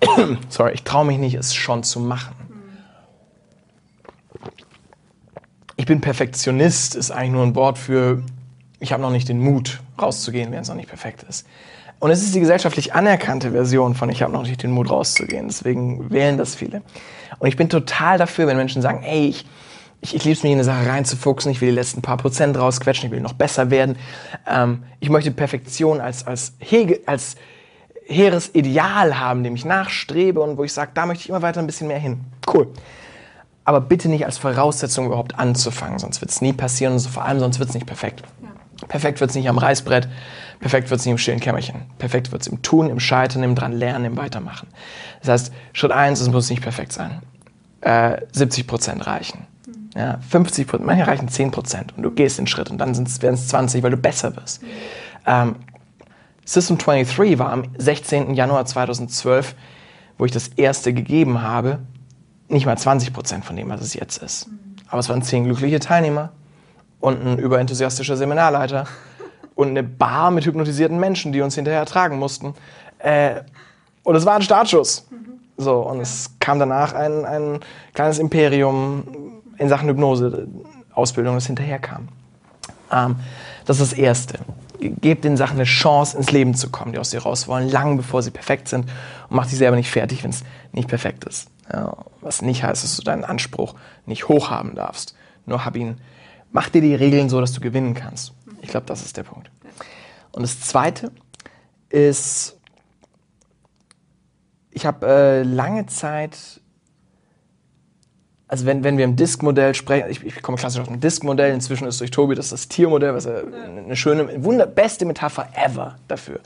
[0.49, 2.35] Sorry, ich traue mich nicht, es schon zu machen.
[5.75, 8.21] Ich bin Perfektionist, ist eigentlich nur ein Wort für,
[8.79, 11.45] ich habe noch nicht den Mut, rauszugehen, wenn es noch nicht perfekt ist.
[11.99, 15.47] Und es ist die gesellschaftlich anerkannte Version von ich habe noch nicht den Mut rauszugehen.
[15.47, 16.81] Deswegen wählen das viele.
[17.39, 19.45] Und ich bin total dafür, wenn Menschen sagen, ey, ich,
[20.01, 22.57] ich, ich liebe es, mich in eine Sache reinzufuchsen, ich will die letzten paar Prozent
[22.57, 23.97] rausquetschen, ich will noch besser werden.
[24.47, 27.35] Ähm, ich möchte Perfektion als, als, Hege, als
[28.09, 31.59] hehres Ideal haben, dem ich nachstrebe und wo ich sage, da möchte ich immer weiter
[31.59, 32.21] ein bisschen mehr hin.
[32.51, 32.67] Cool.
[33.63, 37.39] Aber bitte nicht als Voraussetzung überhaupt anzufangen, sonst wird es nie passieren und vor allem
[37.39, 38.23] sonst wird es nicht perfekt.
[38.41, 38.87] Ja.
[38.87, 40.09] Perfekt wird es nicht am Reißbrett,
[40.59, 41.81] perfekt wird es nicht im stillen Kämmerchen.
[41.99, 44.67] Perfekt wird es im Tun, im Scheitern, im dran lernen, im Weitermachen.
[45.19, 47.21] Das heißt, Schritt eins, es muss nicht perfekt sein.
[47.81, 49.45] Äh, 70 Prozent reichen.
[49.95, 53.33] Ja, 50 Prozent, manche reichen 10 Prozent und du gehst den Schritt und dann werden
[53.35, 54.63] es 20, weil du besser wirst.
[55.27, 55.55] Ähm,
[56.49, 58.33] System 23 war am 16.
[58.33, 59.53] Januar 2012,
[60.17, 61.77] wo ich das erste gegeben habe,
[62.47, 64.49] nicht mal 20 Prozent von dem, was es jetzt ist.
[64.87, 66.31] Aber es waren zehn glückliche Teilnehmer
[66.99, 68.85] und ein überenthusiastischer Seminarleiter
[69.55, 72.55] und eine Bar mit hypnotisierten Menschen, die uns hinterher tragen mussten.
[72.97, 73.41] Äh,
[74.01, 75.07] und es war ein Startschuss.
[75.57, 77.59] So, und es kam danach ein, ein
[77.93, 79.03] kleines Imperium
[79.59, 80.47] in Sachen Hypnose,
[80.95, 82.07] Ausbildung, das hinterher kam.
[82.91, 83.17] Ähm,
[83.65, 84.39] das ist das Erste.
[84.79, 87.97] Gebt den Sachen eine Chance, ins Leben zu kommen, die aus dir raus wollen, lang
[87.97, 88.85] bevor sie perfekt sind.
[88.85, 91.49] Und mach dich selber nicht fertig, wenn es nicht perfekt ist.
[91.71, 95.15] Ja, was nicht heißt, dass du deinen Anspruch nicht hoch haben darfst.
[95.45, 95.97] Nur hab ihn,
[96.51, 98.33] mach dir die Regeln so, dass du gewinnen kannst.
[98.61, 99.51] Ich glaube, das ist der Punkt.
[100.31, 101.11] Und das Zweite
[101.89, 102.57] ist,
[104.71, 106.58] ich habe äh, lange Zeit
[108.49, 111.87] also wenn, wenn wir im Disk-Modell sprechen, ich, ich komme klassisch aus dem Disk-Modell, inzwischen
[111.87, 116.39] ist durch Tobi das das Tiermodell, was eine schöne, wunder, beste Metapher ever dafür.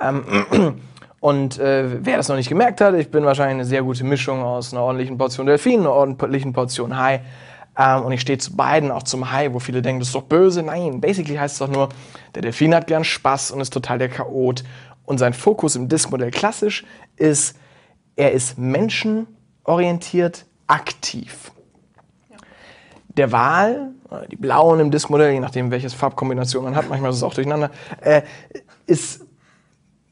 [0.00, 0.80] Ähm,
[1.20, 4.44] und äh, wer das noch nicht gemerkt hat, ich bin wahrscheinlich eine sehr gute Mischung
[4.44, 7.22] aus einer ordentlichen Portion Delfin, einer ordentlichen Portion Hai.
[7.76, 10.22] Ähm, und ich stehe zu beiden, auch zum Hai, wo viele denken, das ist doch
[10.22, 10.62] böse.
[10.62, 11.88] Nein, basically heißt es doch nur,
[12.36, 14.62] der Delfin hat gern Spaß und ist total der Chaot.
[15.04, 16.84] Und sein Fokus im Disk-Modell klassisch
[17.16, 17.56] ist,
[18.14, 21.50] er ist menschenorientiert, aktiv.
[23.16, 23.90] Der Wal,
[24.30, 27.70] die blauen im Diskmodell, je nachdem welches Farbkombination man hat, manchmal ist es auch durcheinander,
[28.00, 28.22] äh,
[28.86, 29.26] ist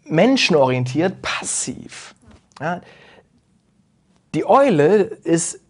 [0.04, 2.14] menschenorientiert, passiv.
[2.60, 2.80] Ja?
[4.34, 5.60] Die Eule ist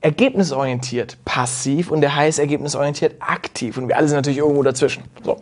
[0.00, 3.76] ergebnisorientiert, passiv und der Hai ist ergebnisorientiert, aktiv.
[3.76, 5.04] Und wir alle sind natürlich irgendwo dazwischen.
[5.24, 5.38] So.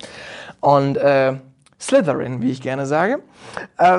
[0.61, 1.35] Und äh,
[1.81, 3.21] Slytherin, wie ich gerne sage,
[3.79, 3.99] äh,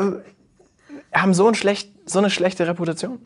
[1.13, 3.19] haben so, ein schlecht, so eine schlechte Reputation.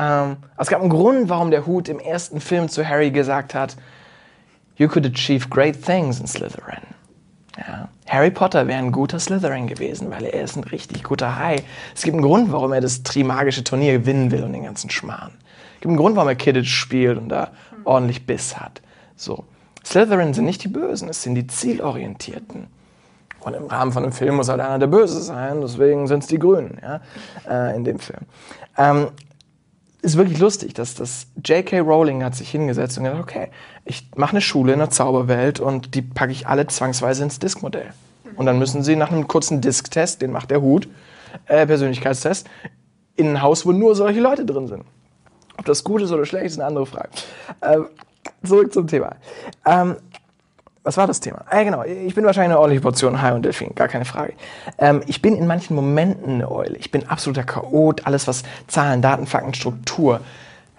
[0.00, 3.76] Ähm, es gab einen Grund, warum der Hut im ersten Film zu Harry gesagt hat,
[4.76, 6.80] You could achieve great things in Slytherin.
[7.58, 7.88] Ja.
[8.08, 11.62] Harry Potter wäre ein guter Slytherin gewesen, weil er ist ein richtig guter Hai.
[11.94, 15.32] Es gibt einen Grund, warum er das Trimagische Turnier gewinnen will und den ganzen Schmarrn.
[15.74, 17.50] Es gibt einen Grund, warum er Kidditch spielt und da
[17.84, 18.80] ordentlich Biss hat.
[19.16, 19.44] So.
[19.84, 22.68] Slytherin sind nicht die Bösen, es sind die Zielorientierten.
[23.40, 26.28] Und im Rahmen von einem Film muss halt einer der Böse sein, deswegen sind es
[26.28, 27.00] die Grünen ja,
[27.48, 28.20] äh, in dem Film.
[28.76, 29.08] Ähm,
[30.02, 31.80] ist wirklich lustig, dass das J.K.
[31.80, 33.48] Rowling hat sich hingesetzt und gesagt, okay,
[33.84, 37.92] ich mache eine Schule in der Zauberwelt und die packe ich alle zwangsweise ins Diskmodell.
[38.36, 40.88] Und dann müssen sie nach einem kurzen Disktest, den macht der Hut,
[41.46, 42.48] äh, Persönlichkeitstest,
[43.16, 44.84] in ein Haus, wo nur solche Leute drin sind.
[45.58, 47.10] Ob das gut ist oder schlecht, ist eine andere Frage.
[47.60, 47.88] Ähm,
[48.42, 49.16] zurück zum Thema.
[49.66, 49.96] Ähm,
[50.82, 51.44] was war das Thema?
[51.48, 51.84] Ah, genau.
[51.84, 54.32] Ich bin wahrscheinlich eine ordentliche Portion Hai und Delfin, gar keine Frage.
[54.78, 56.76] Ähm, ich bin in manchen Momenten eine Eule.
[56.76, 58.06] Ich bin absoluter Chaot.
[58.06, 60.20] Alles, was Zahlen, Daten, Fakten, Struktur,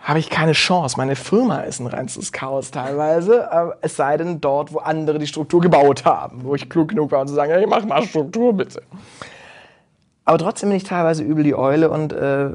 [0.02, 0.98] habe ich keine Chance.
[0.98, 3.48] Meine Firma ist ein reinstes Chaos teilweise.
[3.52, 7.12] Äh, es sei denn dort, wo andere die Struktur gebaut haben, wo ich klug genug
[7.12, 8.82] war, um zu sagen, hey, mach mal Struktur bitte.
[10.26, 12.50] Aber trotzdem bin ich teilweise übel die Eule und äh,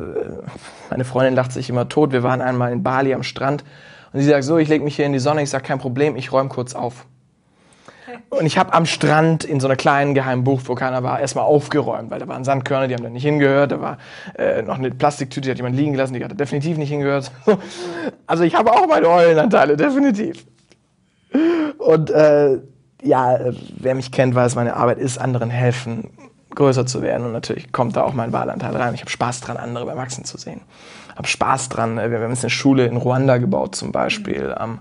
[0.90, 2.10] meine Freundin lacht sich immer tot.
[2.10, 3.64] Wir waren einmal in Bali am Strand
[4.12, 5.42] und sie sagt so, ich lege mich hier in die Sonne.
[5.42, 7.06] Ich sage, kein Problem, ich räume kurz auf.
[8.28, 11.44] Und ich habe am Strand in so einer kleinen geheimen Bucht, wo keiner war, erstmal
[11.44, 13.72] aufgeräumt, weil da waren Sandkörner, die haben da nicht hingehört.
[13.72, 13.98] Da war
[14.36, 17.30] äh, noch eine Plastiktüte, die hat jemand liegen gelassen, die hat definitiv nicht hingehört.
[18.26, 20.46] also ich habe auch meine Eulenanteile, definitiv.
[21.78, 22.58] Und äh,
[23.02, 23.38] ja,
[23.78, 26.10] wer mich kennt, weiß, meine Arbeit ist, anderen helfen,
[26.54, 27.26] größer zu werden.
[27.26, 28.94] Und natürlich kommt da auch mein Wahlanteil rein.
[28.94, 30.62] Ich habe Spaß dran, andere beim Wachsen zu sehen.
[31.14, 31.96] Habe Spaß dran.
[31.96, 34.54] Wir haben jetzt eine Schule in Ruanda gebaut zum Beispiel.
[34.60, 34.78] Ähm,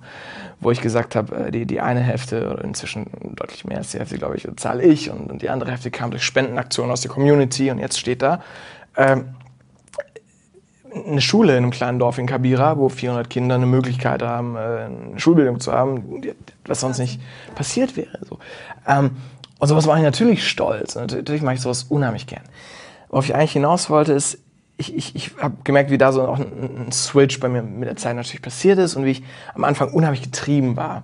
[0.59, 3.99] wo ich gesagt habe, äh, die, die eine Hälfte, oder inzwischen deutlich mehr als die
[3.99, 7.11] Hälfte, glaube ich, zahle ich und, und, die andere Hälfte kam durch Spendenaktionen aus der
[7.11, 8.41] Community und jetzt steht da
[8.97, 9.35] ähm,
[10.93, 14.59] eine Schule in einem kleinen Dorf in Kabira, wo 400 Kinder eine Möglichkeit haben, äh,
[14.59, 16.21] eine Schulbildung zu haben,
[16.65, 17.19] was sonst nicht
[17.53, 18.19] passiert wäre.
[18.27, 18.39] So.
[18.87, 19.11] Ähm,
[19.59, 20.95] und sowas mache ich natürlich stolz.
[20.95, 22.43] Natürlich mache ich sowas unheimlich gern.
[23.09, 24.39] Worauf ich eigentlich hinaus wollte, ist,
[24.77, 27.87] ich, ich, ich habe gemerkt, wie da so auch ein, ein, Switch bei mir mit
[27.87, 31.03] der Zeit natürlich passiert ist und wie ich am Anfang unheimlich getrieben war.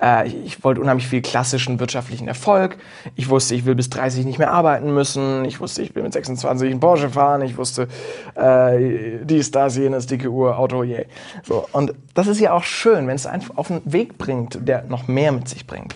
[0.00, 2.78] Äh, ich, wollte unheimlich viel klassischen wirtschaftlichen Erfolg.
[3.16, 5.44] Ich wusste, ich will bis 30 nicht mehr arbeiten müssen.
[5.44, 7.42] Ich wusste, ich will mit 26 einen Porsche fahren.
[7.42, 7.88] Ich wusste,
[8.36, 11.06] äh, dies, das, jenes, dicke Uhr, Auto, yay.
[11.42, 14.84] So, und das ist ja auch schön, wenn es einfach auf einen Weg bringt, der
[14.84, 15.94] noch mehr mit sich bringt.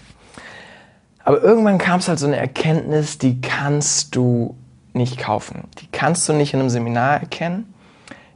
[1.23, 4.57] Aber irgendwann kam es halt so eine Erkenntnis, die kannst du
[4.95, 5.65] nicht kaufen.
[5.81, 7.75] Die kannst du nicht in einem Seminar erkennen.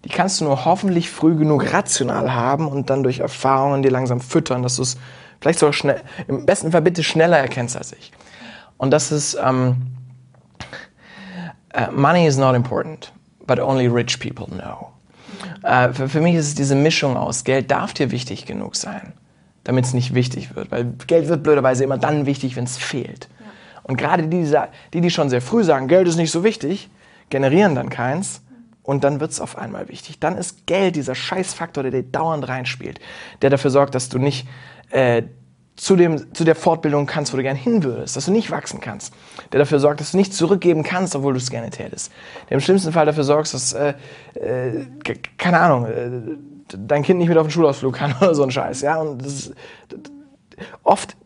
[0.05, 4.21] Die kannst du nur hoffentlich früh genug rational haben und dann durch Erfahrungen dir langsam
[4.21, 4.97] füttern, dass du es
[5.41, 8.13] vielleicht sogar schnell, im besten Fall bitte schneller erkennst als ich.
[8.77, 9.89] Und das ist, um,
[11.77, 13.13] uh, money is not important,
[13.47, 14.89] but only rich people know.
[15.65, 19.13] Uh, für, für mich ist es diese Mischung aus, Geld darf dir wichtig genug sein,
[19.65, 20.71] damit es nicht wichtig wird.
[20.71, 23.29] Weil Geld wird blöderweise immer dann wichtig, wenn es fehlt.
[23.89, 24.49] Und gerade die,
[24.95, 26.89] die, die schon sehr früh sagen, Geld ist nicht so wichtig,
[27.31, 28.43] generieren dann keins.
[28.83, 30.19] Und dann wird es auf einmal wichtig.
[30.21, 33.01] Dann ist Geld dieser Scheißfaktor, der dir dauernd reinspielt,
[33.43, 34.47] der dafür sorgt, dass du nicht
[34.91, 35.25] äh,
[35.77, 38.81] zu, dem, zu der Fortbildung kannst, wo du gerne hin würdest, dass du nicht wachsen
[38.81, 39.15] kannst,
[39.53, 42.13] der dafür sorgt, dass du nicht zurückgeben kannst, obwohl du es gerne tätest,
[42.49, 43.95] der im schlimmsten Fall dafür sorgt, dass, äh,
[44.35, 44.87] äh,
[45.37, 46.11] keine Ahnung, äh,
[46.77, 48.81] dein Kind nicht mit auf den Schulausflug kann oder so ein Scheiß.
[48.83, 48.97] Ja?
[48.97, 49.53] Und das
[50.83, 51.17] oft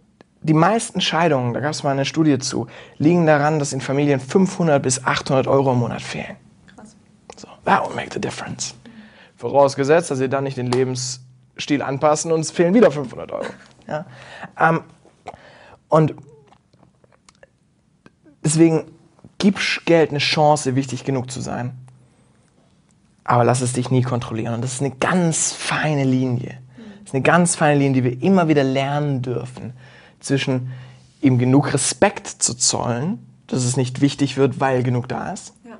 [0.43, 2.67] die meisten Scheidungen, da gab es mal eine Studie zu,
[2.99, 6.37] liegen daran, dass in Familien 500 bis 800 Euro im Monat fehlen.
[6.75, 6.97] Krass.
[7.37, 8.75] So, that will make the difference.
[9.37, 13.47] Vorausgesetzt, dass sie dann nicht den Lebensstil anpassen und es fehlen wieder 500 Euro.
[13.89, 14.07] Ja?
[14.61, 14.85] Ähm,
[15.89, 16.15] und
[18.45, 18.85] deswegen
[19.39, 21.77] gib Geld eine Chance, wichtig genug zu sein.
[23.25, 24.55] Aber lass es dich nie kontrollieren.
[24.55, 26.61] Und das ist eine ganz feine Linie.
[27.01, 29.75] Das ist eine ganz feine Linie, die wir immer wieder lernen dürfen
[30.25, 30.73] zwischen
[31.21, 35.79] ihm genug Respekt zu zollen, dass es nicht wichtig wird, weil genug da ist, ja.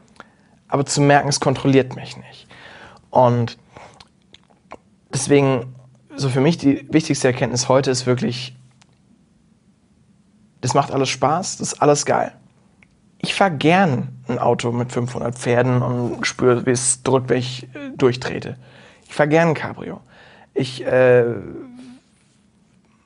[0.69, 2.47] aber zu merken, es kontrolliert mich nicht.
[3.11, 3.59] Und
[5.13, 5.75] deswegen,
[6.15, 8.57] so für mich die wichtigste Erkenntnis heute ist wirklich,
[10.61, 12.33] das macht alles Spaß, das ist alles geil.
[13.19, 17.65] Ich fahre gern ein Auto mit 500 Pferden und spüre, wie es drückt, wenn ich
[17.75, 18.57] äh, durchtrete.
[19.07, 20.01] Ich fahre gern ein Cabrio.
[20.55, 21.25] Ich äh,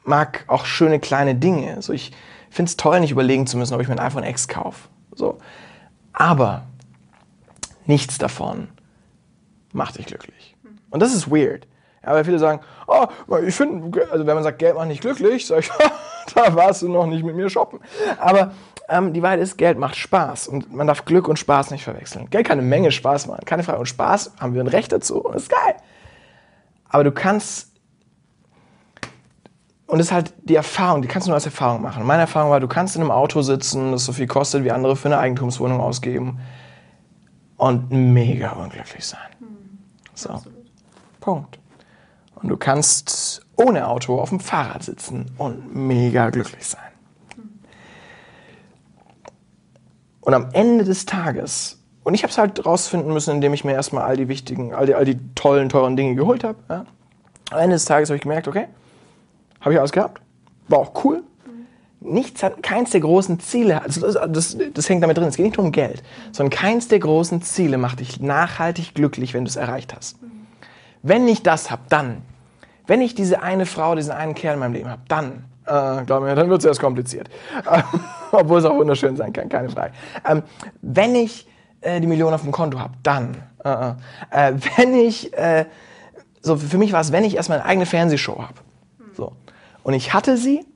[0.06, 1.82] mag auch schöne kleine Dinge.
[1.82, 2.12] So, ich
[2.50, 4.88] finde es toll, nicht überlegen zu müssen, ob ich mir ein iPhone X kaufe.
[5.14, 5.38] So.
[6.12, 6.62] Aber
[7.86, 8.68] nichts davon
[9.72, 10.56] macht dich glücklich.
[10.90, 11.66] Und das ist weird.
[12.02, 13.06] Weil viele sagen, oh,
[13.44, 15.70] ich finde, also wenn man sagt, Geld macht nicht glücklich, sage ich,
[16.34, 17.80] da warst du noch nicht mit mir shoppen.
[18.18, 18.52] Aber
[18.88, 22.30] ähm, die Wahrheit ist, Geld macht Spaß und man darf Glück und Spaß nicht verwechseln.
[22.30, 23.80] Geld kann eine Menge Spaß machen, keine Frage.
[23.80, 25.74] Und Spaß haben wir ein Recht dazu und ist geil.
[26.88, 27.72] Aber du kannst
[29.86, 32.04] und das ist halt die Erfahrung, die kannst du nur als Erfahrung machen.
[32.04, 34.96] Meine Erfahrung war, du kannst in einem Auto sitzen, das so viel kostet, wie andere
[34.96, 36.40] für eine Eigentumswohnung ausgeben
[37.56, 39.20] und mega unglücklich sein.
[39.38, 39.78] Mhm.
[40.14, 40.30] So.
[40.30, 40.56] Absolut.
[41.20, 41.58] Punkt.
[42.34, 46.82] Und du kannst ohne Auto auf dem Fahrrad sitzen und mega glücklich sein.
[50.20, 53.72] Und am Ende des Tages, und ich habe es halt rausfinden müssen, indem ich mir
[53.72, 56.58] erstmal all die wichtigen, all die, all die tollen, teuren Dinge geholt habe.
[56.68, 56.84] Ja.
[57.52, 58.66] Am Ende des Tages habe ich gemerkt, okay,
[59.66, 60.22] habe ich alles gehabt.
[60.68, 61.24] War auch cool.
[62.00, 65.46] Nichts hat, keins der großen Ziele, also das, das, das, hängt damit drin, es geht
[65.46, 69.48] nicht nur um Geld, sondern keins der großen Ziele macht dich nachhaltig glücklich, wenn du
[69.48, 70.18] es erreicht hast.
[71.02, 72.22] Wenn ich das habe, dann.
[72.86, 76.22] Wenn ich diese eine Frau, diesen einen Kerl in meinem Leben habe, dann, äh, glaub
[76.22, 77.28] mir, dann wird es erst kompliziert.
[78.30, 79.94] Obwohl es auch wunderschön sein kann, keine Frage.
[80.24, 80.44] Ähm,
[80.82, 81.48] wenn ich
[81.80, 83.36] äh, die Million auf dem Konto habe, dann.
[83.64, 83.94] Äh,
[84.30, 85.64] äh, wenn ich äh,
[86.40, 88.60] so für mich war es, wenn ich erstmal eine eigene Fernsehshow habe.
[89.16, 89.32] So.
[89.86, 90.66] Und ich hatte sie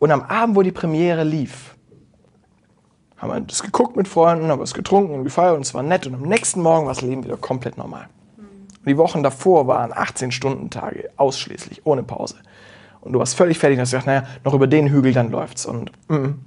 [0.00, 1.76] und am Abend, wo die Premiere lief,
[3.16, 6.04] haben wir das geguckt mit Freunden, haben was getrunken und gefeiert und es war nett
[6.04, 8.08] und am nächsten Morgen war das Leben wieder komplett normal.
[8.36, 12.34] Und die Wochen davor waren 18-Stunden-Tage, ausschließlich, ohne Pause.
[13.02, 15.64] Und du warst völlig fertig und hast gesagt, naja, noch über den Hügel, dann läuft's.
[15.64, 16.40] Und, mm,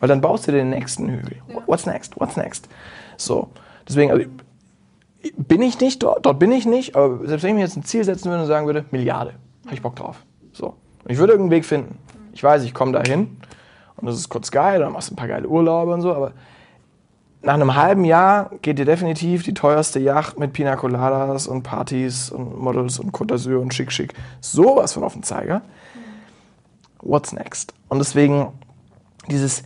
[0.00, 1.36] weil dann baust du den nächsten Hügel.
[1.46, 1.62] Ja.
[1.66, 2.18] What's next?
[2.18, 2.68] What's next?
[3.16, 3.50] So.
[3.88, 4.26] Deswegen, also,
[5.36, 7.84] bin ich nicht dort, dort bin ich nicht, aber selbst wenn ich mir jetzt ein
[7.84, 9.34] Ziel setzen würde und sagen würde, Milliarde,
[9.66, 10.24] habe ich Bock drauf.
[11.08, 11.98] Ich würde irgendeinen Weg finden.
[12.32, 13.38] Ich weiß, ich komme dahin
[13.96, 16.32] und das ist kurz geil, dann machst du ein paar geile Urlaube und so, aber
[17.42, 22.30] nach einem halben Jahr geht dir definitiv die teuerste Yacht mit Pina Coladas und Partys
[22.30, 25.62] und Models und Côte d'Azur und schick schick sowas von auf den Zeiger.
[27.00, 27.72] What's next?
[27.88, 28.52] Und deswegen
[29.30, 29.62] dieses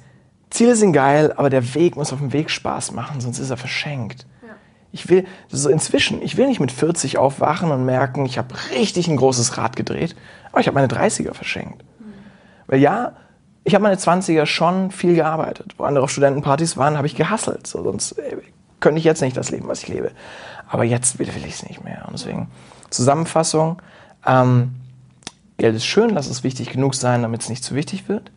[0.50, 3.56] Ziele sind geil, aber der Weg muss auf dem Weg Spaß machen, sonst ist er
[3.56, 4.26] verschenkt.
[4.42, 4.54] Ja.
[4.92, 9.08] Ich will, so inzwischen, ich will nicht mit 40 aufwachen und merken, ich habe richtig
[9.08, 10.16] ein großes Rad gedreht,
[10.52, 11.84] aber ich habe meine 30er verschenkt.
[12.66, 13.16] Weil ja,
[13.64, 15.74] ich habe meine 20er schon viel gearbeitet.
[15.76, 17.66] Wo andere auf Studentenpartys waren, habe ich gehasselt.
[17.66, 18.38] So, sonst äh,
[18.80, 20.12] könnte ich jetzt nicht das Leben, was ich lebe.
[20.68, 22.04] Aber jetzt will, will ich es nicht mehr.
[22.06, 22.48] Und deswegen,
[22.90, 23.82] Zusammenfassung,
[24.26, 24.76] ähm,
[25.58, 28.32] Geld ist schön, lass es wichtig genug sein, damit es nicht zu wichtig wird.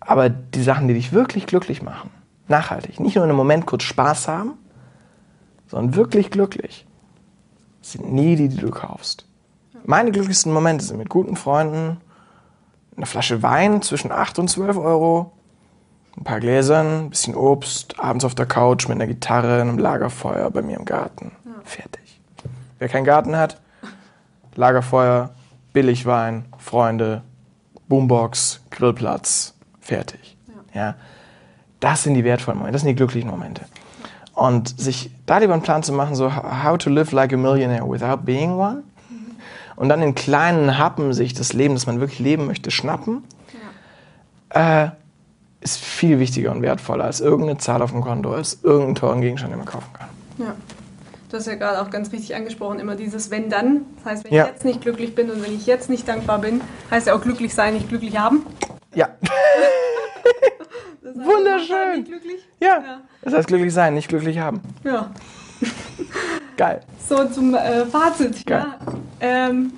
[0.00, 2.10] Aber die Sachen, die dich wirklich glücklich machen,
[2.48, 4.54] nachhaltig, nicht nur in einem Moment kurz Spaß haben,
[5.68, 6.86] sondern wirklich glücklich,
[7.82, 9.26] sind nie die, die du kaufst.
[9.84, 12.00] Meine glücklichsten Momente sind mit guten Freunden,
[12.96, 15.32] eine Flasche Wein zwischen 8 und 12 Euro,
[16.16, 20.50] ein paar Gläsern, ein bisschen Obst, abends auf der Couch mit einer Gitarre, einem Lagerfeuer
[20.50, 21.32] bei mir im Garten.
[21.64, 22.20] Fertig.
[22.78, 23.60] Wer keinen Garten hat,
[24.54, 25.30] Lagerfeuer,
[25.72, 27.22] Billigwein, Freunde,
[27.88, 30.36] Boombox, Grillplatz, fertig.
[30.74, 30.94] Ja.
[31.80, 33.64] Das sind die wertvollen Momente, das sind die glücklichen Momente.
[34.34, 37.88] Und sich da lieber einen Plan zu machen, so how to live like a millionaire
[37.88, 38.82] without being one.
[39.80, 43.24] Und dann in kleinen Happen sich das Leben, das man wirklich leben möchte, schnappen,
[44.50, 44.88] äh,
[45.62, 49.52] ist viel wichtiger und wertvoller als irgendeine Zahl auf dem Konto, als irgendeinen teuren Gegenstand,
[49.54, 50.08] den man kaufen kann.
[50.36, 50.54] Ja.
[51.30, 53.86] Du hast ja gerade auch ganz richtig angesprochen, immer dieses Wenn dann.
[53.96, 54.44] Das heißt, wenn Ja.
[54.44, 57.22] ich jetzt nicht glücklich bin und wenn ich jetzt nicht dankbar bin, heißt ja auch
[57.22, 58.44] glücklich sein, nicht glücklich haben.
[58.94, 59.08] Ja,
[61.02, 62.00] Das heißt, Wunderschön.
[62.00, 62.48] Nicht glücklich?
[62.60, 63.00] ja.
[63.22, 64.60] Das heißt glücklich sein, nicht glücklich haben.
[64.84, 65.10] Ja.
[66.60, 66.80] Geil.
[67.08, 68.44] So zum äh, Fazit.
[68.44, 68.66] Geil.
[68.66, 69.48] Ja.
[69.48, 69.72] Ähm,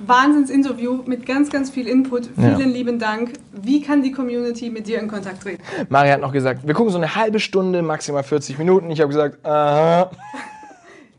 [0.00, 2.30] Wahnsinnsinterview mit ganz, ganz viel Input.
[2.36, 2.56] Ja.
[2.56, 3.34] Vielen lieben Dank.
[3.52, 5.62] Wie kann die Community mit dir in Kontakt treten?
[5.88, 8.90] Maria hat noch gesagt, wir gucken so eine halbe Stunde, maximal 40 Minuten.
[8.90, 10.10] Ich habe gesagt, aha.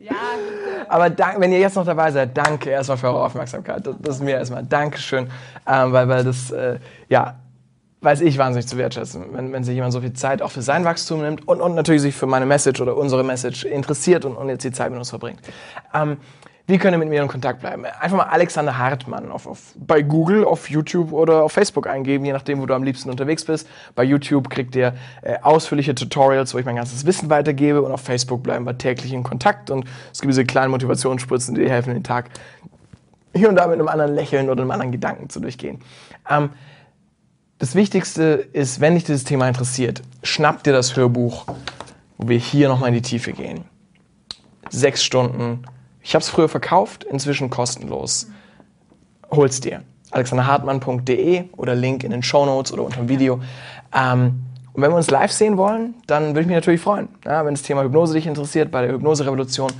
[0.01, 0.15] Ja,
[0.87, 3.85] Aber dank, wenn ihr jetzt noch dabei seid, danke erstmal für eure Aufmerksamkeit.
[3.85, 5.29] Das, das ist mir erstmal Dankeschön,
[5.67, 7.35] ähm, weil, weil das, äh, ja,
[8.01, 10.85] weiß ich wahnsinnig zu wertschätzen, wenn, wenn sich jemand so viel Zeit auch für sein
[10.85, 14.49] Wachstum nimmt und, und natürlich sich für meine Message oder unsere Message interessiert und, und
[14.49, 15.39] jetzt die Zeit mit uns verbringt.
[15.93, 16.17] Ähm,
[16.69, 17.83] wie könnt ihr mit mir in Kontakt bleiben?
[17.83, 22.31] Einfach mal Alexander Hartmann auf, auf, bei Google, auf YouTube oder auf Facebook eingeben, je
[22.31, 23.67] nachdem, wo du am liebsten unterwegs bist.
[23.95, 28.01] Bei YouTube kriegt ihr äh, ausführliche Tutorials, wo ich mein ganzes Wissen weitergebe und auf
[28.01, 31.95] Facebook bleiben wir täglich in Kontakt und es gibt diese kleinen Motivationsspritzen, die dir helfen,
[31.95, 32.29] den Tag
[33.33, 35.79] hier und da mit einem anderen Lächeln oder einem anderen Gedanken zu durchgehen.
[36.29, 36.51] Ähm,
[37.59, 41.45] das Wichtigste ist, wenn dich dieses Thema interessiert, schnapp dir das Hörbuch,
[42.17, 43.65] wo wir hier nochmal in die Tiefe gehen.
[44.69, 45.63] Sechs Stunden.
[46.01, 48.27] Ich habe es früher verkauft, inzwischen kostenlos.
[49.29, 49.83] Hol's dir.
[50.11, 53.41] alexanderhartmann.de oder Link in den Show Notes oder unter dem Video.
[53.93, 57.09] Ähm, und wenn wir uns live sehen wollen, dann würde ich mich natürlich freuen.
[57.25, 59.73] Ja, wenn das Thema Hypnose dich interessiert, bei der Hypnose-Revolution.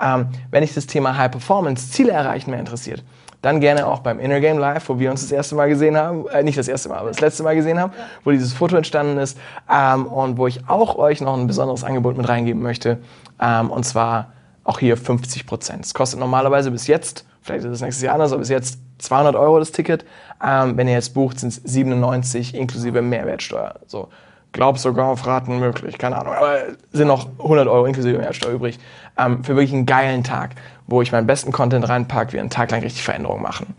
[0.00, 3.04] Ähm, wenn dich das Thema High Performance, Ziele erreichen mehr interessiert,
[3.46, 6.26] dann gerne auch beim Inner Game Live, wo wir uns das erste Mal gesehen haben,
[6.28, 7.92] äh, nicht das erste Mal, aber das letzte Mal gesehen haben,
[8.24, 9.38] wo dieses Foto entstanden ist
[9.72, 12.98] ähm, und wo ich auch euch noch ein besonderes Angebot mit reingeben möchte.
[13.40, 14.32] Ähm, und zwar
[14.64, 15.84] auch hier 50 Prozent.
[15.84, 19.36] Es kostet normalerweise bis jetzt, vielleicht ist es nächstes Jahr anders, aber bis jetzt 200
[19.36, 20.04] Euro das Ticket.
[20.44, 23.76] Ähm, wenn ihr jetzt bucht, sind es 97 inklusive Mehrwertsteuer.
[23.86, 24.08] So,
[24.50, 26.34] glaub sogar auf Raten möglich, keine Ahnung.
[26.34, 26.58] Aber
[26.92, 28.80] sind noch 100 Euro inklusive Mehrwertsteuer übrig.
[29.16, 32.70] Ähm, für wirklich einen geilen Tag, wo ich meinen besten Content reinpacke, wir einen Tag
[32.70, 33.74] lang richtig Veränderungen machen.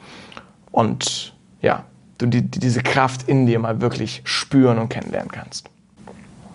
[0.71, 1.85] Und ja,
[2.17, 5.69] du die, die, diese Kraft in dir mal wirklich spüren und kennenlernen kannst.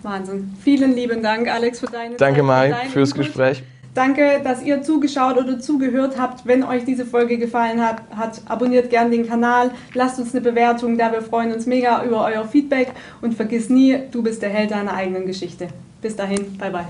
[0.01, 0.53] Wahnsinn.
[0.61, 3.25] Vielen lieben Dank, Alex, für deine Danke, Zeit, Mai, für fürs Input.
[3.25, 3.63] Gespräch.
[3.93, 6.47] Danke, dass ihr zugeschaut oder zugehört habt.
[6.47, 10.97] Wenn euch diese Folge gefallen hat, hat abonniert gern den Kanal, lasst uns eine Bewertung
[10.97, 11.11] da.
[11.11, 12.91] Wir freuen uns mega über euer Feedback
[13.21, 15.67] und vergiss nie, du bist der Held deiner eigenen Geschichte.
[16.01, 16.85] Bis dahin, bye bye.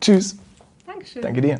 [0.00, 0.38] Tschüss.
[0.86, 1.22] Dankeschön.
[1.22, 1.58] Danke dir.